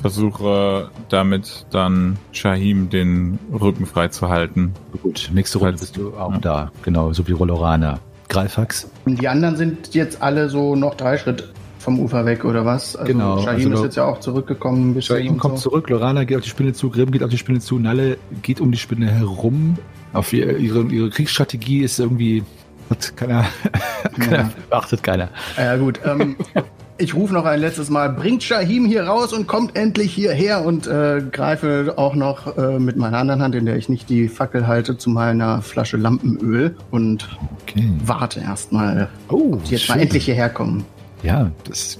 [0.00, 4.72] versuche damit dann Shahim den Rücken frei zu halten.
[5.02, 6.70] Gut, nächste Runde bist du auch da.
[6.82, 7.98] Genau, so wie Lorana.
[8.28, 8.88] Greifax.
[9.04, 12.94] Und die anderen sind jetzt alle so noch drei Schritt vom Ufer weg, oder was?
[12.94, 14.94] Also Genau, Shahim also ist jetzt ja auch zurückgekommen.
[14.96, 15.70] Ein Shahim kommt so.
[15.70, 18.60] zurück, Lorana geht auf die Spinne zu, Grimm geht auf die Spinne zu, Nalle geht
[18.60, 19.76] um die Spinne herum.
[20.12, 22.44] Auf ihr, ihre, ihre Kriegsstrategie ist irgendwie,
[22.90, 23.46] hat keiner,
[24.18, 25.28] keiner beachtet keiner.
[25.56, 26.36] Ja gut, ähm,
[26.98, 30.86] ich rufe noch ein letztes Mal, bringt Shahim hier raus und kommt endlich hierher und
[30.86, 34.66] äh, greife auch noch äh, mit meiner anderen Hand, in der ich nicht die Fackel
[34.66, 37.26] halte, zu meiner Flasche Lampenöl und
[37.62, 37.88] Okay.
[38.04, 40.02] warte erstmal, Oh, jetzt mal schön.
[40.02, 40.84] endlich hierher kommen.
[41.22, 41.98] Ja, das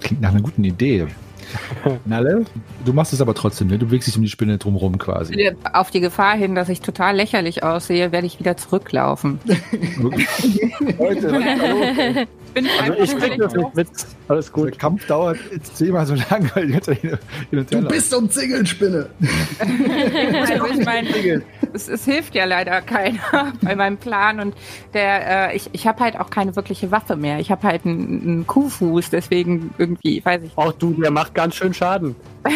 [0.00, 1.06] klingt nach einer guten Idee.
[2.04, 2.44] Nalle,
[2.84, 3.78] du machst es aber trotzdem, ne?
[3.78, 5.52] Du bewegst dich um die Spinne drumherum quasi.
[5.72, 9.40] Auf die Gefahr hin, dass ich total lächerlich aussehe, werde ich wieder zurücklaufen.
[10.98, 13.88] Leute, bin Also ich krieg das nicht mit.
[14.28, 14.78] Alles der gut.
[14.78, 18.14] Kampf dauert jetzt zehnmal so lange, weil die ganze Zeit hin und her Du bist
[18.14, 19.08] umzingelt, Spinne!
[19.58, 21.42] Also ich meine,
[21.72, 24.54] es, es hilft ja leider keiner bei meinem Plan und
[24.94, 27.40] der, äh, ich, ich habe halt auch keine wirkliche Waffe mehr.
[27.40, 30.56] Ich habe halt einen, einen Kuhfuß, deswegen irgendwie, weiß ich.
[30.56, 32.14] Auch du, der macht ganz schön Schaden.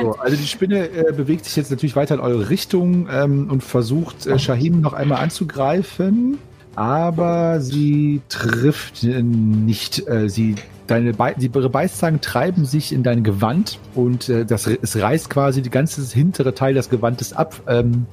[0.00, 3.62] So, also die Spinne äh, bewegt sich jetzt natürlich weiter in eure Richtung ähm, und
[3.62, 6.38] versucht äh, Shahim noch einmal anzugreifen,
[6.78, 10.06] aber sie trifft äh, nicht.
[10.06, 10.54] Äh, sie
[10.86, 15.28] Deine Be die, ihre Beißzangen treiben sich in dein Gewand und äh, das, es reißt
[15.28, 18.06] quasi die ganze hintere Teil des Gewandes ab, ähm,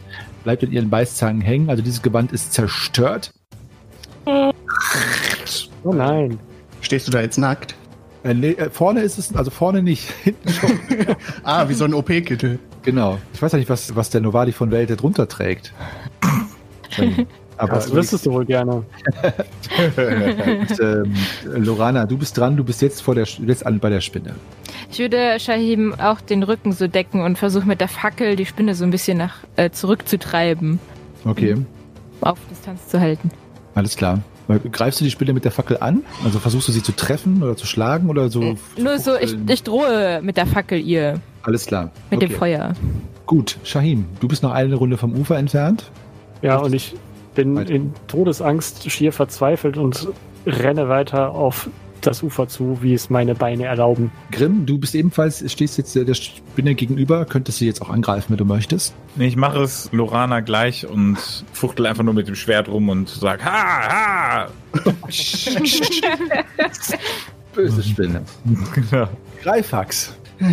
[0.43, 1.69] bleibt in ihren Beißzangen hängen.
[1.69, 3.33] Also dieses Gewand ist zerstört.
[4.25, 6.37] Oh nein.
[6.81, 7.75] Stehst du da jetzt nackt?
[8.23, 10.79] Äh, nee, äh, vorne ist es, also vorne nicht, hinten schon.
[11.43, 12.59] Ah, wie so ein OP-Kittel.
[12.81, 13.19] genau.
[13.33, 15.71] Ich weiß ja nicht, was, was der Novadi von Welt drunter trägt.
[17.57, 18.75] Aber Das wüsstest du wohl gerne.
[18.75, 18.85] Und,
[20.81, 21.13] ähm,
[21.45, 24.35] Lorana, du bist dran, du bist jetzt vor der jetzt an bei der Spinne.
[24.91, 28.75] Ich würde Shahim auch den Rücken so decken und versuche mit der Fackel die Spinne
[28.75, 30.79] so ein bisschen nach äh, zurückzutreiben,
[31.25, 31.55] Okay,
[32.21, 33.31] auf Distanz zu halten.
[33.73, 34.19] alles klar.
[34.71, 36.03] Greifst du die Spinne mit der Fackel an?
[36.23, 38.43] Also versuchst du sie zu treffen oder zu schlagen oder so?
[38.43, 41.89] Äh, Nur so, ich, ich drohe mit der Fackel ihr, Alles klar.
[42.11, 42.27] mit okay.
[42.27, 42.73] dem Feuer.
[43.25, 45.89] Gut, Shahim, du bist noch eine Runde vom Ufer entfernt.
[46.43, 46.93] Ja, und ich
[47.35, 47.71] bin Weiter.
[47.71, 50.07] in Todesangst schier verzweifelt und
[50.45, 51.69] renne weiter auf
[52.01, 54.11] das Ufer zu, wie es meine Beine erlauben.
[54.31, 58.37] Grimm, du bist ebenfalls, stehst jetzt der Spinne gegenüber, könntest sie jetzt auch angreifen, wenn
[58.37, 58.93] du möchtest.
[59.15, 61.17] Nee, ich mache es Lorana gleich und
[61.53, 64.47] fuchtel einfach nur mit dem Schwert rum und sag ha, ha.
[67.53, 68.21] Böse Spinne.
[68.73, 69.07] Genau.
[69.41, 70.15] Greifax.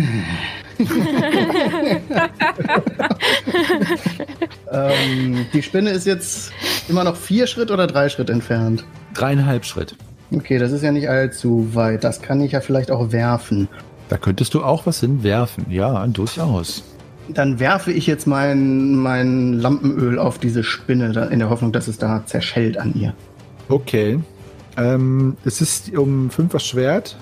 [4.73, 6.51] Ähm, die Spinne ist jetzt
[6.89, 8.83] immer noch vier Schritt oder drei Schritt entfernt.
[9.13, 9.95] Dreieinhalb Schritt.
[10.31, 12.03] Okay, das ist ja nicht allzu weit.
[12.03, 13.67] Das kann ich ja vielleicht auch werfen.
[14.09, 15.65] Da könntest du auch was hinwerfen.
[15.69, 16.83] Ja, durchaus.
[17.29, 21.97] Dann werfe ich jetzt mein, mein Lampenöl auf diese Spinne, in der Hoffnung, dass es
[21.97, 23.13] da zerschellt an ihr.
[23.69, 24.19] Okay.
[24.75, 27.15] Ähm, es ist um fünf erschwert.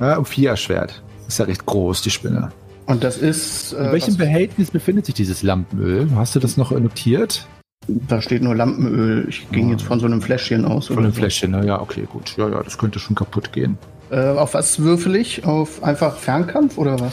[0.00, 1.02] Ja, um vier erschwert.
[1.26, 2.52] Ist ja recht groß, die Spinne.
[2.86, 3.72] Und das ist.
[3.72, 6.08] In Äh, welchem was, Behältnis befindet sich dieses Lampenöl?
[6.14, 7.46] Hast du das noch notiert?
[7.88, 9.26] Da steht nur Lampenöl.
[9.28, 9.72] Ich ging Ah.
[9.72, 10.86] jetzt von so einem Fläschchen aus.
[10.88, 11.20] Von oder dem so.
[11.20, 12.36] Fläschchen, na ja, okay, gut.
[12.36, 13.76] Ja, ja, das könnte schon kaputt gehen.
[14.10, 15.44] Äh, auf was würfel ich?
[15.44, 17.12] Auf einfach Fernkampf oder was?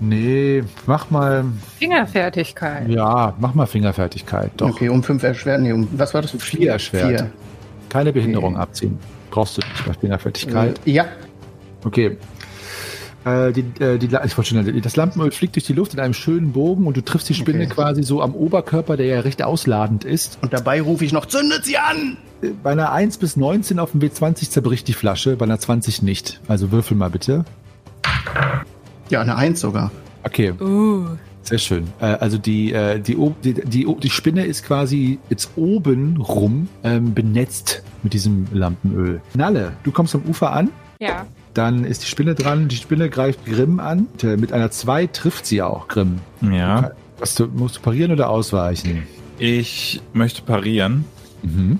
[0.00, 1.44] Nee, mach mal,
[1.78, 2.88] Fingerfertigkeit.
[2.88, 4.50] ja, mach mal Fingerfertigkeit.
[4.56, 4.70] Doch.
[4.70, 5.60] Okay, um fünf erschwert.
[5.60, 6.32] Nee, um, was war das?
[6.32, 7.08] Vier erschwert.
[7.20, 7.30] Vier.
[7.88, 8.62] Keine Behinderung Okay.
[8.62, 8.98] abziehen.
[9.30, 10.80] Brauchst du nicht bei Fingerfertigkeit.
[10.84, 11.04] Äh, ja.
[11.84, 12.16] Okay.
[13.24, 16.12] Äh, die, äh, die, ich wollte schon, das Lampenöl fliegt durch die Luft in einem
[16.14, 17.72] schönen Bogen und du triffst die Spinne Okay.
[17.74, 20.38] quasi so am Oberkörper, der ja recht ausladend ist.
[20.42, 22.16] Und dabei rufe ich noch, zündet sie an!
[22.42, 26.02] Äh, Bei einer 1 bis 19 auf dem W20 zerbricht die Flasche, bei einer 20
[26.02, 26.40] nicht.
[26.48, 27.44] Also würfel mal bitte.
[29.10, 29.90] Ja, eine Eins sogar.
[30.22, 31.06] Okay, Uh.
[31.42, 31.84] sehr schön.
[32.00, 37.12] Äh, also die, äh, die, die, die, die Spinne ist quasi jetzt oben rum ähm,
[37.14, 39.20] benetzt mit diesem Lampenöl.
[39.34, 40.70] Nalle, du kommst am Ufer an.
[41.00, 41.26] Ja.
[41.54, 42.68] Dann ist die Spinne dran.
[42.68, 44.08] Die Spinne greift Grimm an.
[44.22, 46.18] Mit einer 2 trifft sie auch Grimm.
[46.42, 46.90] Ja.
[47.18, 49.04] Was du, musst du parieren oder ausweichen?
[49.38, 51.04] Ich möchte parieren.
[51.42, 51.78] Mhm.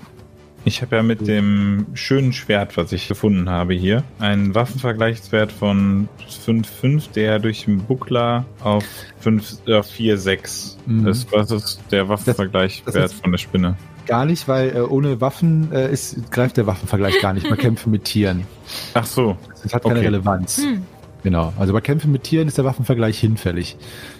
[0.67, 6.09] Ich habe ja mit dem schönen Schwert, was ich gefunden habe hier, einen Waffenvergleichswert von
[6.27, 8.83] 5,5, der durch den Buckler auf
[9.19, 11.07] 5, äh, 4,6 Mhm.
[11.07, 11.31] ist.
[11.31, 13.75] Was ist der Waffenvergleichswert das ist- von der Spinne?
[14.05, 17.49] Gar nicht, weil äh, ohne Waffen äh, ist, greift der Waffenvergleich gar nicht.
[17.49, 18.45] Man kämpfen mit Tieren.
[18.93, 19.37] Ach so.
[19.63, 20.05] Das hat keine Okay.
[20.05, 20.57] Relevanz.
[20.57, 20.83] Hm.
[21.23, 21.53] Genau.
[21.57, 23.77] Also bei Kämpfen mit Tieren ist der Waffenvergleich hinfällig.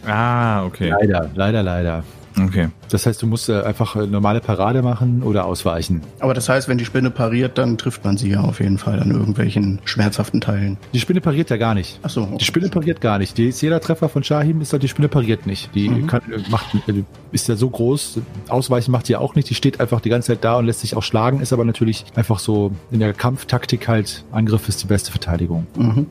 [0.07, 0.89] Ah, okay.
[0.89, 2.03] Leider, leider, leider.
[2.41, 2.69] Okay.
[2.89, 6.01] Das heißt, du musst äh, einfach äh, normale Parade machen oder ausweichen.
[6.19, 8.99] Aber das heißt, wenn die Spinne pariert, dann trifft man sie ja auf jeden Fall
[8.99, 10.77] an irgendwelchen schmerzhaften Teilen.
[10.93, 11.99] Die Spinne pariert ja gar nicht.
[12.03, 12.25] Ach so.
[12.39, 13.37] Die Spinne pariert gar nicht.
[13.37, 15.73] Die jeder Treffer von Shahim ist, halt, die Spinne pariert nicht.
[15.75, 16.07] Die Mhm.
[16.07, 18.19] kann, äh, macht, äh, ist ja so groß.
[18.49, 19.49] Ausweichen macht die ja auch nicht.
[19.49, 21.39] Die steht einfach die ganze Zeit da und lässt sich auch schlagen.
[21.39, 25.67] Ist aber natürlich einfach so in der Kampftaktik halt, Angriff ist die beste Verteidigung.
[25.77, 26.07] Mhm.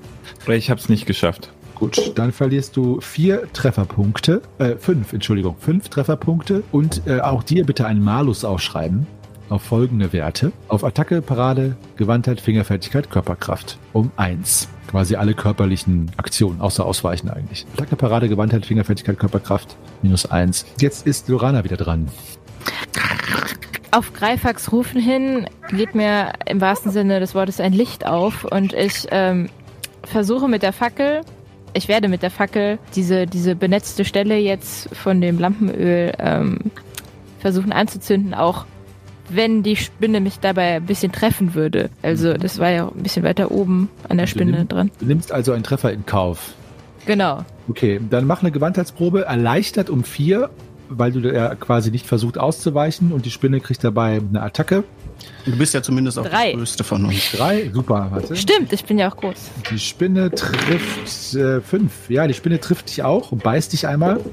[0.49, 1.51] Ich habe es nicht geschafft.
[1.75, 7.65] Gut, dann verlierst du vier Trefferpunkte, äh, fünf, Entschuldigung, fünf Trefferpunkte und äh, auch dir
[7.67, 9.07] bitte einen Malus aufschreiben
[9.49, 10.53] auf folgende Werte.
[10.69, 14.69] Auf Attacke, Parade, Gewandtheit, Fingerfertigkeit, Körperkraft um eins.
[14.89, 17.67] Quasi alle körperlichen Aktionen, außer Ausweichen eigentlich.
[17.75, 20.67] Attacke, Parade, Gewandtheit, Fingerfertigkeit, Körperkraft minus eins.
[20.79, 22.09] Jetzt ist Lorana wieder dran.
[23.91, 28.73] Auf Greifax rufen hin geht mir im wahrsten Sinne des Wortes ein Licht auf und
[28.73, 29.49] ich ähm,
[30.03, 31.21] versuche mit der Fackel,
[31.75, 36.59] ich werde mit der Fackel diese, diese benetzte Stelle jetzt von dem Lampenöl ähm,
[37.41, 38.65] versuchen anzuzünden, auch
[39.29, 41.91] wenn die Spinne mich dabei ein bisschen treffen würde.
[42.03, 44.91] Also das war ja auch ein bisschen weiter oben an der Du Spinne nimm- dran.
[45.01, 46.53] Du nimmst also einen Treffer in Kauf.
[47.07, 47.45] Genau.
[47.69, 50.51] Okay, dann mach eine Gewandheitsprobe, erleichtert um vier,
[50.99, 54.85] weil du ja quasi nicht versucht auszuweichen und die Spinne kriegt dabei eine Attacke.
[55.45, 56.51] Du bist ja zumindest auch Drei.
[56.53, 57.33] die größte von uns.
[57.33, 58.35] Drei, super, warte.
[58.37, 59.35] Stimmt, ich bin ja auch groß.
[59.71, 62.09] Die Spinne trifft äh, fünf.
[62.11, 64.17] Ja, die Spinne trifft dich auch und beißt dich einmal.
[64.19, 64.25] Und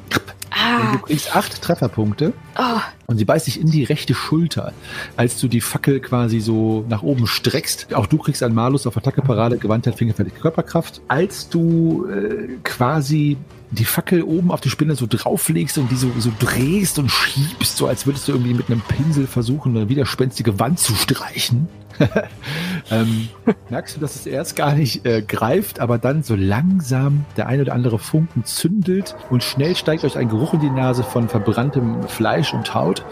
[0.53, 2.33] Ah, du kriegst acht Trefferpunkte.
[2.59, 4.73] oh, Und sie beißt dich in die rechte Schulter,
[5.15, 7.93] als du die Fackel quasi so nach oben streckst.
[7.95, 11.01] Auch du kriegst einen Malus auf Attacke, Parade, Gewandtheit, Fingerfertig, Körperkraft.
[11.07, 13.37] Als du äh, quasi
[13.71, 17.77] die Fackel oben auf die Spinne so drauflegst und die so, so drehst und schiebst,
[17.77, 21.69] so als würdest du irgendwie mit einem Pinsel versuchen, eine widerspenstige Wand zu streichen.
[22.91, 23.29] ähm,
[23.69, 27.61] merkst du, dass es erst gar nicht äh, greift, aber dann so langsam der ein
[27.61, 32.03] oder andere Funken zündelt und schnell steigt euch ein Geruch in die Nase von verbranntem
[32.07, 33.05] Fleisch und Haut.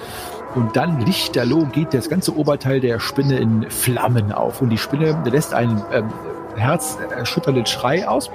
[0.56, 4.62] Und dann lichterloh geht das ganze Oberteil der Spinne in Flammen auf.
[4.62, 6.10] Und die Spinne lässt einen ähm,
[6.56, 8.32] herzerschütternden Schrei aus.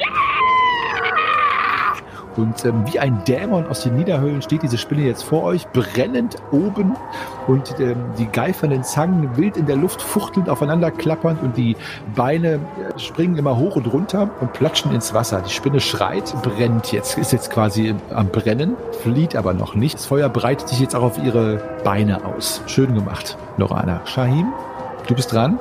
[2.36, 6.36] Und ähm, wie ein Dämon aus den Niederhöhlen steht diese Spinne jetzt vor euch, brennend
[6.50, 6.96] oben
[7.46, 11.76] und ähm, die geifernden Zangen wild in der Luft fuchtelnd aufeinander klappernd und die
[12.14, 15.42] Beine äh, springen immer hoch und runter und platschen ins Wasser.
[15.46, 19.94] Die Spinne schreit, brennt jetzt, ist jetzt quasi am Brennen, flieht aber noch nicht.
[19.94, 22.62] Das Feuer breitet sich jetzt auch auf ihre Beine aus.
[22.66, 24.00] Schön gemacht, Lorana.
[24.06, 24.52] Shahim,
[25.06, 25.58] du bist dran.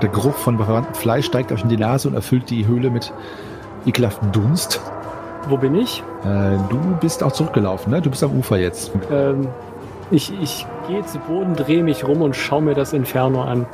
[0.00, 3.12] Der Geruch von verbranntem Fleisch steigt euch in die Nase und erfüllt die Höhle mit
[3.84, 4.80] ekelhaftem Dunst.
[5.48, 6.02] Wo bin ich?
[6.24, 8.02] Äh, du bist auch zurückgelaufen, ne?
[8.02, 8.90] Du bist am Ufer jetzt.
[9.10, 9.48] Ähm,
[10.10, 13.66] ich, ich gehe zu Boden, drehe mich rum und schaue mir das Inferno an.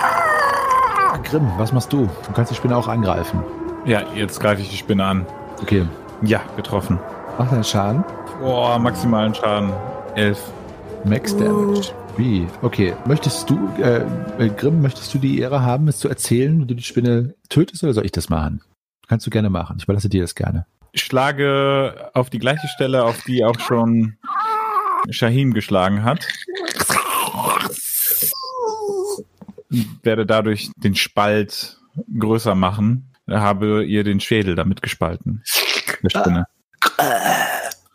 [0.00, 2.08] Ah, Grimm, was machst du?
[2.26, 3.42] Du kannst die Spinne auch angreifen.
[3.84, 5.26] Ja, jetzt greife ich die Spinne an.
[5.60, 5.84] Okay.
[6.22, 6.98] Ja, getroffen.
[7.38, 8.04] Mach deinen Schaden.
[8.40, 9.72] Boah, maximalen Schaden.
[10.14, 10.40] Elf.
[11.04, 11.92] Max Damage.
[12.16, 12.46] Wie?
[12.60, 12.94] Okay.
[13.06, 14.02] Möchtest du, äh,
[14.38, 17.82] äh, Grimm, möchtest du die Ehre haben, es zu erzählen, wie du die Spinne tötest,
[17.82, 18.60] oder soll ich das machen?
[19.12, 19.76] Kannst du gerne machen.
[19.76, 20.64] Ich überlasse dir das gerne.
[20.92, 24.16] Ich schlage auf die gleiche Stelle, auf die auch schon
[25.10, 26.26] Shahim geschlagen hat.
[30.02, 31.78] Werde dadurch den Spalt
[32.18, 33.12] größer machen.
[33.28, 35.42] Habe ihr den Schädel damit gespalten.
[36.02, 36.46] Der Spinne.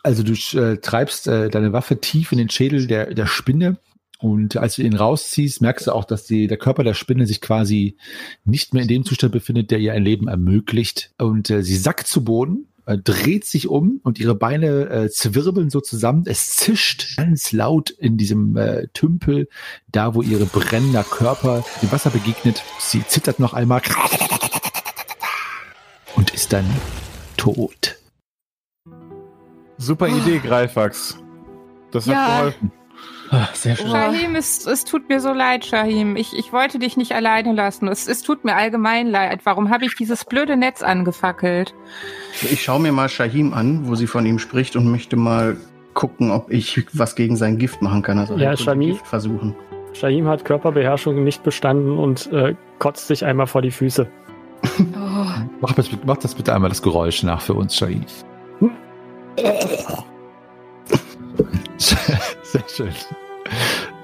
[0.04, 3.80] Also du äh, treibst äh, deine Waffe tief in den Schädel der, der Spinne
[4.20, 7.40] und als du ihn rausziehst, merkst du auch, dass die, der Körper der Spinne sich
[7.40, 7.98] quasi
[8.46, 11.12] nicht mehr in dem Zustand befindet, der ihr ein Leben ermöglicht.
[11.20, 15.70] Und äh, sie sackt zu Boden, äh, dreht sich um und ihre Beine äh, zwirbeln
[15.70, 16.24] so zusammen.
[16.26, 19.50] Es zischt ganz laut in diesem äh, Tümpel,
[19.92, 22.64] da wo ihre brennender Körper dem Wasser begegnet.
[22.80, 23.82] Sie zittert noch einmal
[26.16, 26.66] und ist dann
[27.38, 27.98] tot.
[29.78, 31.20] Super Idee, Greifax.
[31.92, 32.38] Das hat Ja.
[32.40, 32.72] geholfen.
[33.30, 33.90] Ah, Sehr schön.
[33.90, 36.16] Shahim, es, es tut mir so leid, Shahim.
[36.16, 37.88] Ich, ich wollte dich nicht alleine lassen.
[37.88, 39.42] Es, es tut mir allgemein leid.
[39.44, 41.74] Warum habe ich dieses blöde Netz angefackelt?
[42.44, 45.58] Ich schaue mir mal Shahim an, wo sie von ihm spricht und möchte mal
[45.94, 48.20] gucken, ob ich was gegen sein Gift machen kann.
[48.20, 48.86] Also Ja, Heilkunde Shami?
[48.92, 49.56] Gift versuchen.
[49.94, 54.08] Shahim hat Körperbeherrschung nicht bestanden und äh, kotzt sich einmal vor die Füße.
[54.64, 55.26] Oh,
[55.62, 58.06] Mach das, mach das bitte einmal das Geräusch nach für uns, Shahid.
[62.52, 62.92] Sehr schön.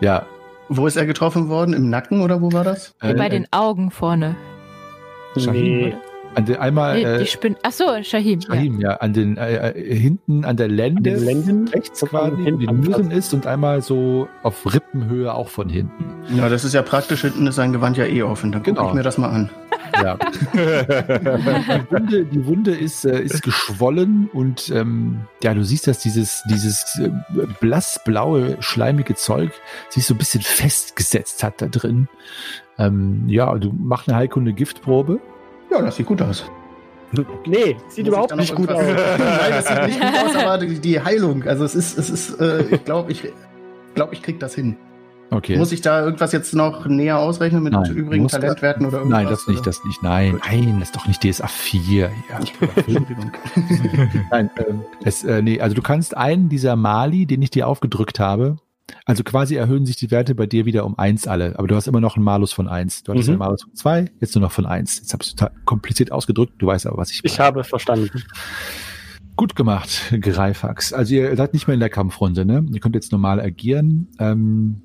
[0.01, 0.25] Ja.
[0.69, 1.73] Wo ist er getroffen worden?
[1.73, 2.93] Im Nacken oder wo war das?
[3.01, 4.35] äh, bei den Augen vorne.
[5.37, 5.95] Shahim, Nee,
[6.35, 7.55] An den, einmal Nee, äh, die Spinne.
[7.63, 8.39] Ach so, Shahim.
[8.41, 8.47] Ja.
[8.55, 8.89] Shahim, ja.
[8.97, 11.67] an den äh, äh, hinten an der Lende, an den Lenden.
[11.67, 16.05] rechts quasi, wo die Nieren ist und einmal so auf Rippenhöhe auch von hinten.
[16.35, 17.21] Ja, das ist ja praktisch.
[17.21, 18.51] Hinten ist sein Gewand ja eh offen.
[18.51, 18.89] Dann gucke Genau.
[18.89, 19.49] ich mir das mal an.
[20.01, 20.17] Ja.
[20.53, 26.41] die, Wunde, die Wunde ist, äh, ist geschwollen und ähm, ja, du siehst, dass dieses,
[26.49, 27.11] dieses äh,
[27.59, 29.51] blassblaue, schleimige Zeug
[29.89, 32.07] sich so ein bisschen festgesetzt hat da drin.
[32.79, 35.19] Ähm, ja, du machst eine Heilkunde Giftprobe.
[35.73, 36.45] Ja, das sieht gut aus.
[37.45, 38.83] Nee, sieht Muss überhaupt nicht gut aus.
[38.85, 41.43] Nein, das sieht nicht gut aus, aber die, Heilung.
[41.43, 43.23] Also es ist, es ist, äh, ich glaube, ich
[43.93, 44.77] glaube, ich krieg das hin.
[45.29, 45.57] Okay.
[45.57, 49.23] Muss ich da irgendwas jetzt noch näher ausrechnen mit Nein, übrigen Talentwerten oder irgendwas?
[49.23, 50.03] Nein, das nicht, das nicht.
[50.03, 52.11] Nein, nein, das ist doch nicht DSA 4.
[52.29, 52.39] Ja.
[54.31, 58.19] Nein, ähm, es, äh, nee, also du kannst einen dieser Mali, den ich dir aufgedrückt
[58.19, 58.57] habe,
[59.05, 61.87] also quasi erhöhen sich die Werte bei dir wieder um eins alle, aber du hast
[61.87, 63.03] immer noch einen Malus von eins.
[63.03, 63.33] Du hattest Mhm.
[63.33, 64.97] einen Malus von zwei, jetzt nur noch von eins.
[64.97, 68.09] Jetzt habe ich total kompliziert ausgedrückt, du weißt aber, was ich Ich habe verstanden.
[69.35, 70.93] Gut gemacht, Greifax.
[70.93, 72.65] Also ihr seid nicht mehr in der Kampfrunde, ne?
[72.71, 74.07] Ihr könnt jetzt normal agieren.
[74.19, 74.81] Ähm,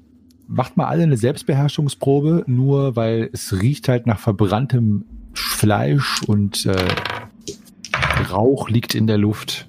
[0.47, 6.75] macht mal alle eine Selbstbeherrschungsprobe, nur weil es riecht halt nach verbranntem Fleisch und äh,
[8.33, 9.67] Rauch liegt in der Luft.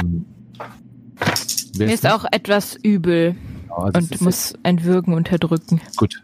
[0.00, 0.24] Ähm,
[1.76, 3.34] Mir ist auch etwas übel
[3.74, 5.80] genau, also und ist muss ein Würgen unterdrücken.
[5.96, 6.22] gut.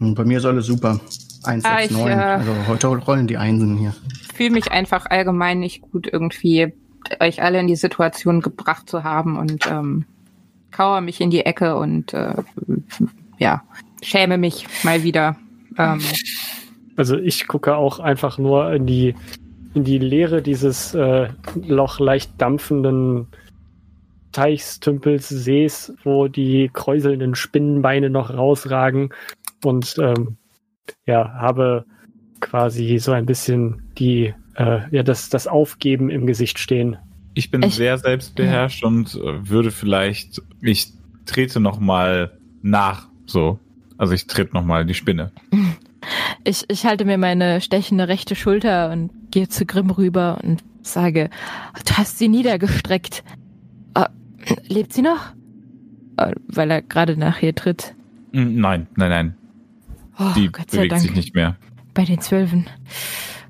[0.00, 1.00] Und bei mir soll es super.
[1.44, 2.08] 1, Ah, 6, ich, 9.
[2.08, 3.94] äh, Also heute rollen die Einsen hier.
[4.34, 6.72] fühle mich einfach allgemein nicht gut, irgendwie
[7.20, 10.04] euch alle in die Situation gebracht zu haben und ähm,
[10.70, 12.34] kauere mich in die Ecke und äh,
[13.38, 13.62] ja,
[14.02, 15.36] schäme mich mal wieder.
[15.78, 16.00] Ähm,
[16.96, 19.14] Also ich gucke auch einfach nur in die,
[19.74, 21.28] in die Leere dieses äh,
[21.66, 23.28] Loch leicht dampfenden
[24.32, 29.10] Teichs, Tümpels, Sees, wo die kräuselnden Spinnenbeine noch rausragen
[29.64, 30.36] und ähm,
[31.06, 31.84] ja, habe
[32.40, 36.96] quasi so ein bisschen die äh, ja, das, das Aufgeben im Gesicht stehen.
[37.34, 40.92] Ich bin Ich- sehr selbstbeherrscht und äh, würde vielleicht, ich
[41.26, 43.58] trete noch mal nach, so.
[43.96, 45.32] Also ich trete noch mal die Spinne.
[46.44, 51.28] Ich, ich halte mir meine stechende rechte Schulter und gehe zu Grimm rüber und sage,
[51.86, 53.24] du hast sie niedergestreckt.
[53.94, 54.08] Ah,
[54.66, 55.32] lebt sie noch?
[56.16, 57.94] Ah, Weil er gerade nach ihr tritt.
[58.32, 59.36] Mm, Nein, nein, nein.
[60.18, 61.02] Oh, Die Gott sei bewegt Dank.
[61.02, 61.56] sich nicht mehr.
[61.94, 62.66] Bei den Zwölfen.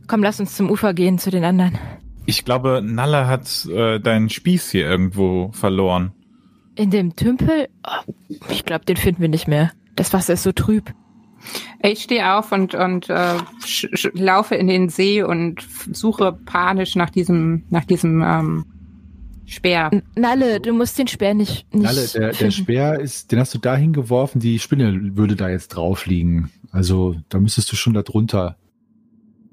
[0.07, 1.79] Komm, lass uns zum Ufer gehen, zu den anderen.
[2.27, 6.13] Ich glaube, Nalle hat äh, deinen Spieß hier irgendwo verloren.
[6.75, 7.69] In dem Tümpel?
[7.87, 8.13] Oh,
[8.51, 9.73] ich glaube, den finden wir nicht mehr.
[9.97, 10.93] Das Wasser ist so trüb.
[11.83, 13.37] Ich stehe auf und, und äh,
[14.13, 18.67] laufe in den See und suche panisch nach diesem, nach diesem ähm,
[19.49, 19.91] Speer.
[20.15, 22.51] Nalle, du musst den Speer nicht, nicht Nalle, der, der.
[22.51, 26.51] Speer ist, den hast du dahin geworfen, die Spinne würde da jetzt drauf liegen.
[26.71, 28.57] Also da müsstest du schon da drunter.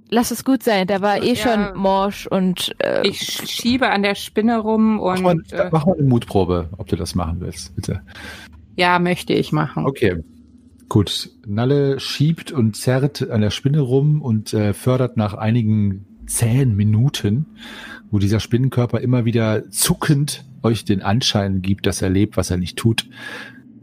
[0.10, 1.36] Lass es gut sein, da war eh Ja.
[1.36, 5.70] schon morsch und äh, Ich sch- schiebe an der Spinne rum Mach mal, und äh,
[5.72, 8.02] mach mal eine Mutprobe, ob du das machen willst, bitte.
[8.76, 9.86] ja, möchte ich machen.
[9.86, 10.24] Okay.
[10.90, 11.32] Gut.
[11.48, 17.46] Nalle schiebt und zerrt an der Spinne rum und äh, fördert nach einigen zähen Minuten,
[18.16, 22.56] wo dieser Spinnenkörper immer wieder zuckend euch den Anschein gibt, dass er lebt, was er
[22.56, 23.10] nicht tut,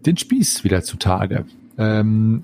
[0.07, 1.45] den Spieß wieder zutage.
[1.77, 2.43] Ähm,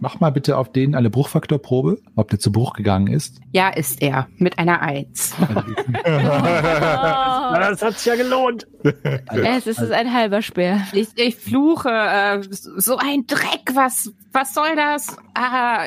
[0.00, 3.40] mach mal bitte auf den eine Bruchfaktorprobe, ob der zu Bruch gegangen ist.
[3.52, 4.28] Ja, ist er.
[4.36, 5.34] Mit einer Eins.
[6.04, 8.66] Na, das hat sich ja gelohnt.
[9.32, 10.82] es ist ein halber Speer.
[10.92, 15.16] Ich, ich fluche, äh, so ein Dreck, was, was soll das?
[15.32, 15.86] Ah,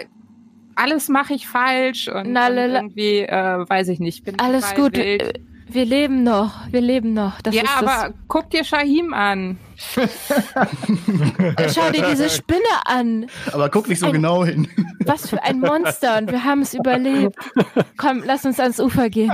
[0.76, 4.24] alles mache ich falsch und, Na, und irgendwie, äh, weiß ich nicht.
[4.24, 5.40] Bin Alles gut, wild.
[5.68, 7.42] wir leben noch, wir leben noch.
[7.42, 9.58] Das ja, ist aber guck dir Shahim an.
[9.96, 10.16] das.
[11.76, 13.28] Schau dir diese Spinne an.
[13.52, 14.68] Aber guck nicht so Ein- genau hin.
[15.06, 17.36] Was für ein Monster und wir haben es überlebt.
[17.98, 19.34] Komm, lass uns ans Ufer gehen.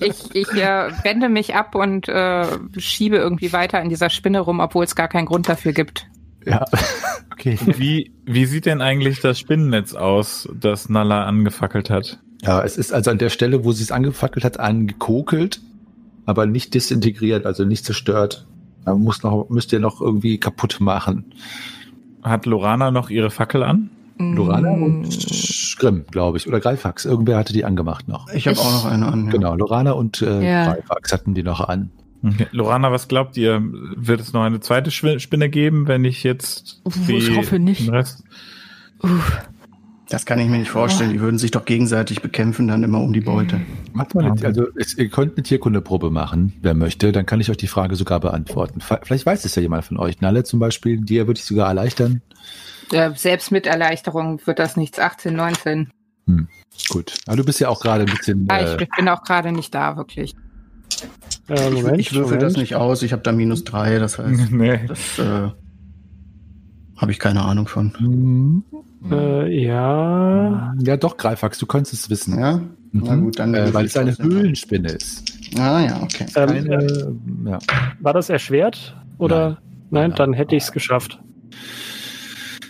[0.00, 2.46] Ich, ich äh, wende mich ab und äh,
[2.78, 6.06] schiebe irgendwie weiter in dieser Spinne rum, obwohl es gar keinen Grund dafür gibt.
[6.46, 6.64] Ja.
[7.40, 7.56] Okay.
[7.76, 12.18] Wie, wie sieht denn eigentlich das Spinnennetz aus, das Nalla angefackelt hat?
[12.42, 15.60] Ja, es ist also an der Stelle, wo sie es angefackelt hat, angekokelt,
[16.26, 18.44] aber nicht disintegriert, also nicht zerstört.
[18.84, 21.26] Man muss noch, müsst ihr noch irgendwie kaputt machen.
[22.24, 23.90] Hat Lorana noch ihre Fackel an?
[24.18, 24.82] Lorana Mm.
[24.82, 26.48] und Grimm, glaube ich.
[26.48, 27.04] Oder Greifax.
[27.04, 28.28] Irgendwer hatte die angemacht noch.
[28.32, 29.26] Ich habe auch noch eine an.
[29.26, 29.30] Ja.
[29.30, 30.72] Genau, Lorana und äh, Ja.
[30.72, 31.90] Greifax hatten die noch an.
[32.24, 32.46] Okay.
[32.50, 33.62] Lorana, was glaubt ihr?
[33.62, 37.86] Wird es noch eine zweite Spinne geben, wenn ich jetzt die, Ich hoffe nicht.
[37.86, 38.24] den Rest?
[39.02, 39.42] Uff.
[40.08, 41.12] Das kann ich mir nicht vorstellen.
[41.12, 43.60] Die würden sich doch gegenseitig bekämpfen, dann immer um die Beute.
[43.92, 47.12] Macht mal eine, also es, ihr könnt eine Tierkundeprobe machen, wer möchte.
[47.12, 48.80] Dann kann ich euch die Frage sogar beantworten.
[48.80, 50.22] Vielleicht weiß es ja jemand von euch.
[50.22, 52.22] Nalle zum Beispiel, dir würde ich sogar erleichtern.
[52.90, 54.98] Äh, selbst mit Erleichterung wird das nichts.
[54.98, 55.90] 18, 19.
[56.88, 57.14] Gut.
[57.26, 58.48] Aber du bist ja auch gerade ein bisschen.
[58.48, 60.34] Äh, ich bin auch gerade nicht da, wirklich.
[61.48, 62.42] Äh, Ich, Moment, ich würfel Moment.
[62.42, 63.02] das nicht aus.
[63.02, 63.98] Ich habe da minus drei.
[63.98, 64.80] Das heißt, nee.
[64.86, 65.50] das äh,
[66.96, 67.92] habe ich keine Ahnung von.
[67.98, 68.64] hm,
[69.10, 70.74] Äh, ja.
[70.80, 72.38] ja, doch, Greifax, du könntest es wissen.
[72.38, 72.60] Ja?
[72.92, 73.24] Na Mhm.
[73.24, 73.54] gut, dann.
[73.54, 74.16] Äh, weil es eine.
[74.16, 75.24] Höhlenspinne ist.
[75.58, 76.26] Ah ja, okay.
[76.36, 77.08] Ähm, Keine, äh,
[77.50, 77.58] ja.
[78.00, 78.96] war das erschwert?
[79.18, 79.58] Oder?
[79.90, 80.14] Nein, Nein.
[80.16, 81.18] dann hätte ich es geschafft.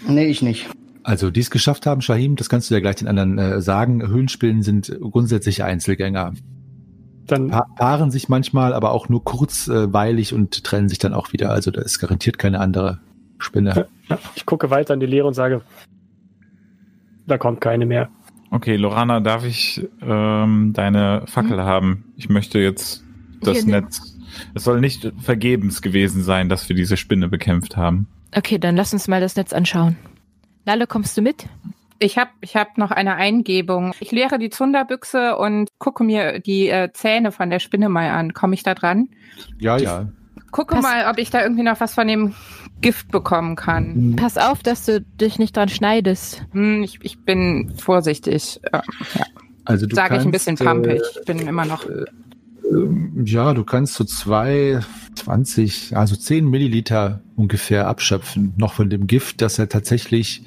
[0.06, 0.68] Nee, ich nicht.
[1.02, 4.06] Also, die es geschafft haben, Shahim, das kannst du ja gleich den anderen äh, sagen.
[4.06, 6.34] Höhlenspinnen sind grundsätzlich Einzelgänger.
[7.28, 11.50] Dann Pa paaren sich manchmal, aber auch nur kurzweilig und trennen sich dann auch wieder.
[11.50, 12.98] Also, da ist garantiert keine andere
[13.38, 13.86] Spinne.
[14.34, 15.62] ich gucke weiter in die Leere und sage,
[17.26, 18.08] da kommt keine mehr.
[18.50, 22.12] Okay, Lorana, darf ich ähm, deine Fackel haben?
[22.16, 23.04] Ich möchte jetzt
[23.42, 23.80] das Hier.
[23.80, 24.16] Netz.
[24.54, 28.08] Es soll nicht vergebens gewesen sein, dass wir diese Spinne bekämpft haben.
[28.34, 29.96] Okay, dann lass uns mal das Netz anschauen.
[30.64, 31.46] Nalle, kommst du mit?
[32.00, 33.94] Ich habe ich hab noch eine Eingebung.
[34.00, 38.34] Ich leere die Zunderbüchse und gucke mir die äh, Zähne von der Spinne mal an.
[38.34, 39.08] Komme ich da dran?
[39.58, 40.08] Ja, ja.
[40.50, 42.34] Gucke Pass- mal, ob ich da irgendwie noch was von dem
[42.80, 44.14] Gift bekommen kann.
[44.16, 46.44] Pass auf, dass du dich nicht dran schneidest.
[46.52, 48.80] Hm, ich, ich bin vorsichtig, äh,
[49.64, 51.02] Also, du sage ich ein bisschen pampig.
[51.18, 51.84] Ich bin immer noch.
[52.70, 54.80] Ähm, Ja, du kannst so zwei,
[55.14, 60.42] 20, also 10 Milliliter ungefähr abschöpfen, noch von dem Gift, das ja tatsächlich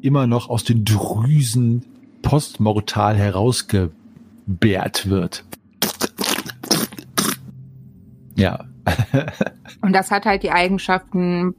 [0.00, 1.84] immer noch aus den Drüsen
[2.22, 5.44] postmortal herausgebärt wird.
[8.36, 8.64] Ja.
[9.80, 11.54] Und das hat halt die Eigenschaften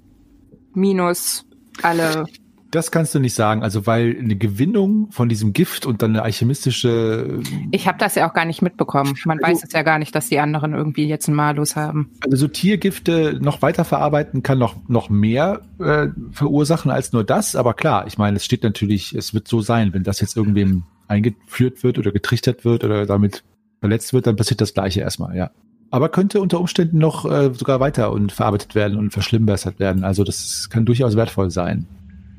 [0.74, 1.45] minus
[1.82, 2.26] alle.
[2.74, 6.24] Das kannst du nicht sagen, also weil eine Gewinnung von diesem Gift und dann eine
[6.24, 9.14] alchemistische Ich habe das ja auch gar nicht mitbekommen.
[9.26, 12.10] Man Also- weiß es ja gar nicht, dass die anderen irgendwie jetzt einen Malus haben.
[12.26, 17.56] Also so Tiergifte noch weiter verarbeiten kann noch, noch mehr äh, verursachen als nur das.
[17.56, 20.82] Aber klar, ich meine, es steht natürlich, es wird so sein, wenn das jetzt irgendwem
[21.08, 23.44] eingeführt wird oder getrichtert wird oder damit
[23.82, 25.52] verletzt wird, dann passiert das Gleiche erstmal, ja.
[25.92, 30.04] Aber könnte unter Umständen noch äh, sogar weiter und verarbeitet werden und verschlimmbessert werden.
[30.04, 31.86] Also das kann durchaus wertvoll sein.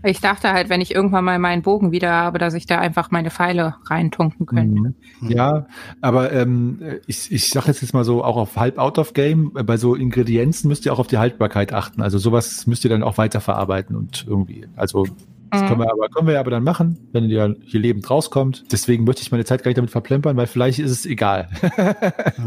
[0.05, 3.11] Ich dachte halt, wenn ich irgendwann mal meinen Bogen wieder habe, dass ich da einfach
[3.11, 4.95] meine Pfeile reintunken könnte.
[5.21, 5.31] Mhm.
[5.31, 5.67] Ja,
[6.01, 9.53] aber ähm, ich, ich sage jetzt, jetzt mal so, auch auf halb out of game,
[9.53, 12.03] bei so Ingredienzen müsst ihr auch auf die Haltbarkeit achten.
[12.03, 15.07] Also sowas müsst ihr dann auch weiterverarbeiten und irgendwie, also
[15.51, 15.67] das Mhm.
[15.69, 18.65] können wir aber, können wir aber dann machen, wenn ihr hier lebend rauskommt.
[18.73, 21.49] Deswegen möchte ich meine Zeit gar nicht damit verplempern, weil vielleicht ist es egal.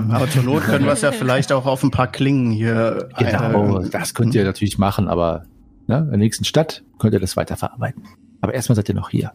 [0.09, 3.07] Aber zur Not können wir es ja vielleicht auch auf ein paar Klingen hier.
[3.17, 5.45] Genau, äh, das könnt ihr natürlich machen, aber
[5.87, 8.03] ne, in der nächsten Stadt könnt ihr das weiterverarbeiten.
[8.41, 9.31] Aber erstmal seid ihr noch hier.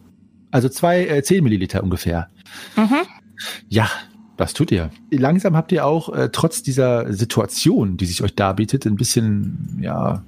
[0.50, 2.28] Also zwei, äh, 10 Milliliter ungefähr.
[2.76, 3.06] Mhm.
[3.68, 3.90] Ja,
[4.36, 4.90] das tut ihr.
[5.10, 10.22] Langsam habt ihr auch äh, trotz dieser Situation, die sich euch darbietet, ein bisschen, ja,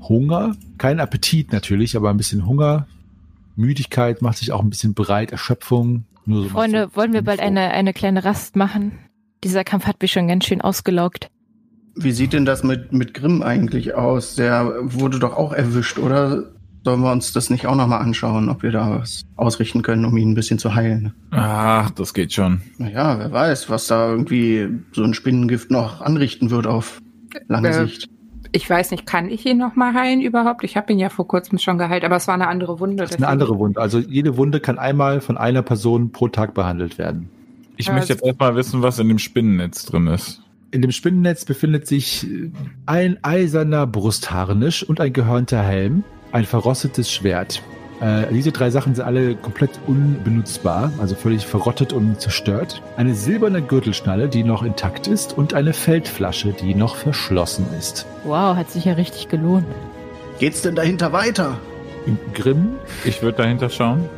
[0.00, 0.56] Hunger.
[0.78, 2.86] Kein Appetit natürlich, aber ein bisschen Hunger.
[3.56, 6.04] Müdigkeit macht sich auch ein bisschen breit, Erschöpfung.
[6.24, 8.92] Nur so Freunde, wollen wir bald eine, eine kleine Rast machen?
[9.44, 11.30] Dieser Kampf hat mich schon ganz schön ausgelaugt.
[12.00, 14.34] Wie sieht denn das mit, mit Grimm eigentlich aus?
[14.36, 16.44] Der wurde doch auch erwischt, oder?
[16.84, 20.16] Sollen wir uns das nicht auch nochmal anschauen, ob wir da was ausrichten können, um
[20.16, 21.12] ihn ein bisschen zu heilen?
[21.32, 22.62] Ach, das geht schon.
[22.78, 27.00] Naja, wer weiß, was da irgendwie so ein Spinnengift noch anrichten wird auf
[27.48, 28.08] lange Äh, Sicht.
[28.52, 30.64] Ich weiß nicht, kann ich ihn noch mal heilen überhaupt?
[30.64, 32.96] Ich habe ihn ja vor kurzem schon geheilt, aber es war eine andere Wunde.
[33.02, 33.78] Das ist eine andere Wunde.
[33.80, 37.28] Also jede Wunde kann einmal von einer Person pro Tag behandelt werden.
[37.76, 40.42] Ich Ja, möchte also- jetzt erstmal wissen, was in dem Spinnennetz drin ist.
[40.70, 42.50] In dem Spinnennetz befindet sich äh,
[42.84, 47.62] ein eiserner Brustharnisch und ein gehörnter Helm, ein verrostetes Schwert.
[48.00, 52.82] Äh, diese drei Sachen sind alle komplett unbenutzbar, also völlig verrottet und zerstört.
[52.96, 58.06] Eine silberne Gürtelschnalle, die noch intakt ist, und eine Feldflasche, die noch verschlossen ist.
[58.24, 59.64] Wow, hat sich ja richtig gelohnt.
[60.38, 61.58] Geht's denn dahinter weiter?
[62.34, 64.08] Grimm, Ich würde dahinter schauen.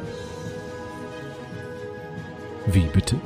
[2.66, 3.16] Wie bitte?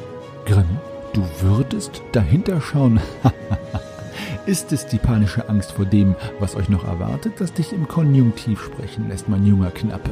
[0.47, 0.79] Grimm,
[1.15, 3.01] du würdest dahinter schauen.
[4.47, 8.63] Ist es die panische Angst vor dem, was euch noch erwartet, das dich im Konjunktiv
[8.63, 10.11] sprechen lässt, mein junger Knappe?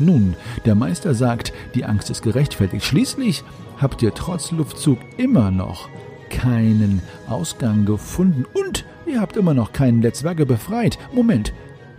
[0.00, 0.34] Nun,
[0.64, 2.84] der Meister sagt, die Angst ist gerechtfertigt.
[2.84, 3.44] Schließlich
[3.80, 5.88] habt ihr trotz Luftzug immer noch
[6.30, 10.98] keinen Ausgang gefunden und ihr habt immer noch keinen der Zwerge befreit.
[11.12, 11.52] Moment,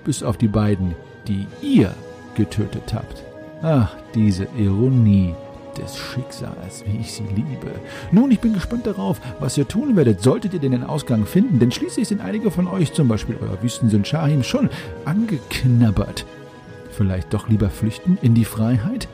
[0.04, 0.96] bis auf die beiden,
[1.28, 1.94] die ihr
[2.36, 3.24] getötet habt.
[3.62, 5.36] Ach, diese Ironie
[5.78, 7.72] des Schicksals, wie ich sie liebe.
[8.12, 11.60] Nun, ich bin gespannt darauf, was ihr tun werdet, solltet ihr denn den Ausgang finden,
[11.60, 14.70] denn schließlich sind einige von euch, zum Beispiel euer Wüstensinn Shahim, schon
[15.06, 16.26] angeknabbert.
[16.92, 19.08] Vielleicht doch lieber flüchten in die Freiheit?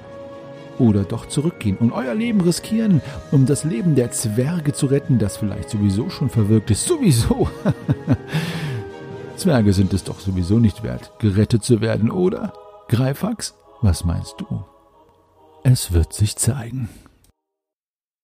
[0.79, 3.01] Oder doch zurückgehen und euer Leben riskieren,
[3.31, 6.85] um das Leben der Zwerge zu retten, das vielleicht sowieso schon verwirkt ist.
[6.85, 7.49] Sowieso.
[9.37, 12.53] Zwerge sind es doch sowieso nicht wert, gerettet zu werden, oder?
[12.89, 14.63] Greifax, was meinst du?
[15.63, 16.89] Es wird sich zeigen.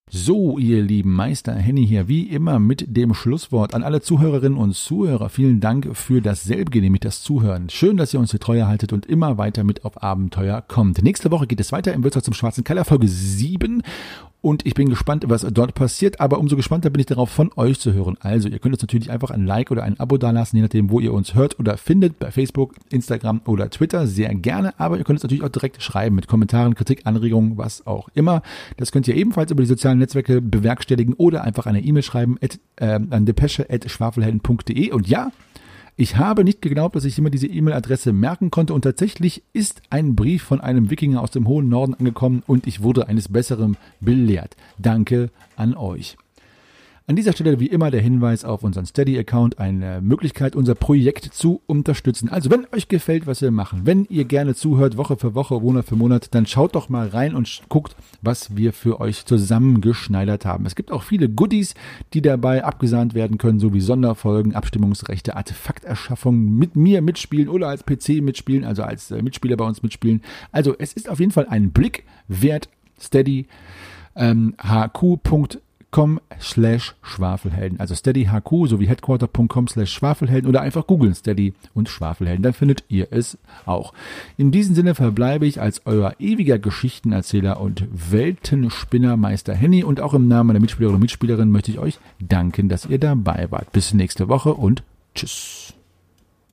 [0.09, 4.75] So, ihr lieben Meister Henny hier, wie immer mit dem Schlusswort an alle Zuhörerinnen und
[4.75, 5.29] Zuhörer.
[5.29, 7.69] Vielen Dank für das selbstgenehmigt das Zuhören.
[7.69, 11.01] Schön, dass ihr uns hier treu haltet und immer weiter mit auf Abenteuer kommt.
[11.01, 13.81] Nächste Woche geht es weiter im Wirtshaus zum Schwarzen Keller, Folge 7.
[14.43, 17.79] Und ich bin gespannt, was dort passiert, aber umso gespannter bin ich darauf, von euch
[17.79, 18.17] zu hören.
[18.19, 20.99] Also, ihr könnt uns natürlich einfach ein Like oder ein Abo dalassen, je nachdem, wo
[20.99, 24.77] ihr uns hört oder findet, bei Facebook, Instagram oder Twitter, sehr gerne.
[24.77, 28.41] Aber ihr könnt uns natürlich auch direkt schreiben mit Kommentaren, Kritik, Anregungen, was auch immer.
[28.75, 32.59] Das könnt ihr ebenfalls über die sozialen Netzwerke bewerkstelligen oder einfach eine E-Mail schreiben at,
[32.75, 34.91] äh, an depesche.schwafelhelden.de.
[34.91, 35.31] Und ja,
[35.95, 40.15] ich habe nicht geglaubt, dass ich immer diese E-Mail-Adresse merken konnte und tatsächlich ist ein
[40.15, 44.55] Brief von einem Wikinger aus dem hohen Norden angekommen und ich wurde eines Besseren belehrt.
[44.79, 46.17] Danke an euch.
[47.05, 51.61] An dieser Stelle wie immer der Hinweis auf unseren Steady-Account, eine Möglichkeit, unser Projekt zu
[51.65, 52.29] unterstützen.
[52.29, 55.85] Also wenn euch gefällt, was wir machen, wenn ihr gerne zuhört, Woche für Woche, Monat
[55.85, 60.65] für Monat, dann schaut doch mal rein und guckt, was wir für euch zusammengeschneidert haben.
[60.65, 61.73] Es gibt auch viele Goodies,
[62.13, 67.83] die dabei abgesahnt werden können, so wie Sonderfolgen, Abstimmungsrechte, Artefakterschaffung, mit mir mitspielen oder als
[67.83, 70.21] PC mitspielen, also als äh, Mitspieler bei uns mitspielen.
[70.53, 73.47] Also es ist auf jeden Fall ein Blick wert, Steady,
[74.15, 74.55] ähm,
[75.93, 77.79] hq.com slash Schwafelhelden.
[77.79, 83.07] Also steadyhq sowie headquarter.com slash Schwafelhelden oder einfach googeln Steady und Schwafelhelden, dann findet ihr
[83.11, 83.93] es auch.
[84.37, 90.13] In diesem Sinne verbleibe ich als euer ewiger Geschichtenerzähler und Weltenspinner Meister Henny und auch
[90.13, 93.71] im Namen meiner Mitspieler und Mitspielerin möchte ich euch danken, dass ihr dabei wart.
[93.71, 94.83] Bis nächste Woche und
[95.15, 95.72] tschüss.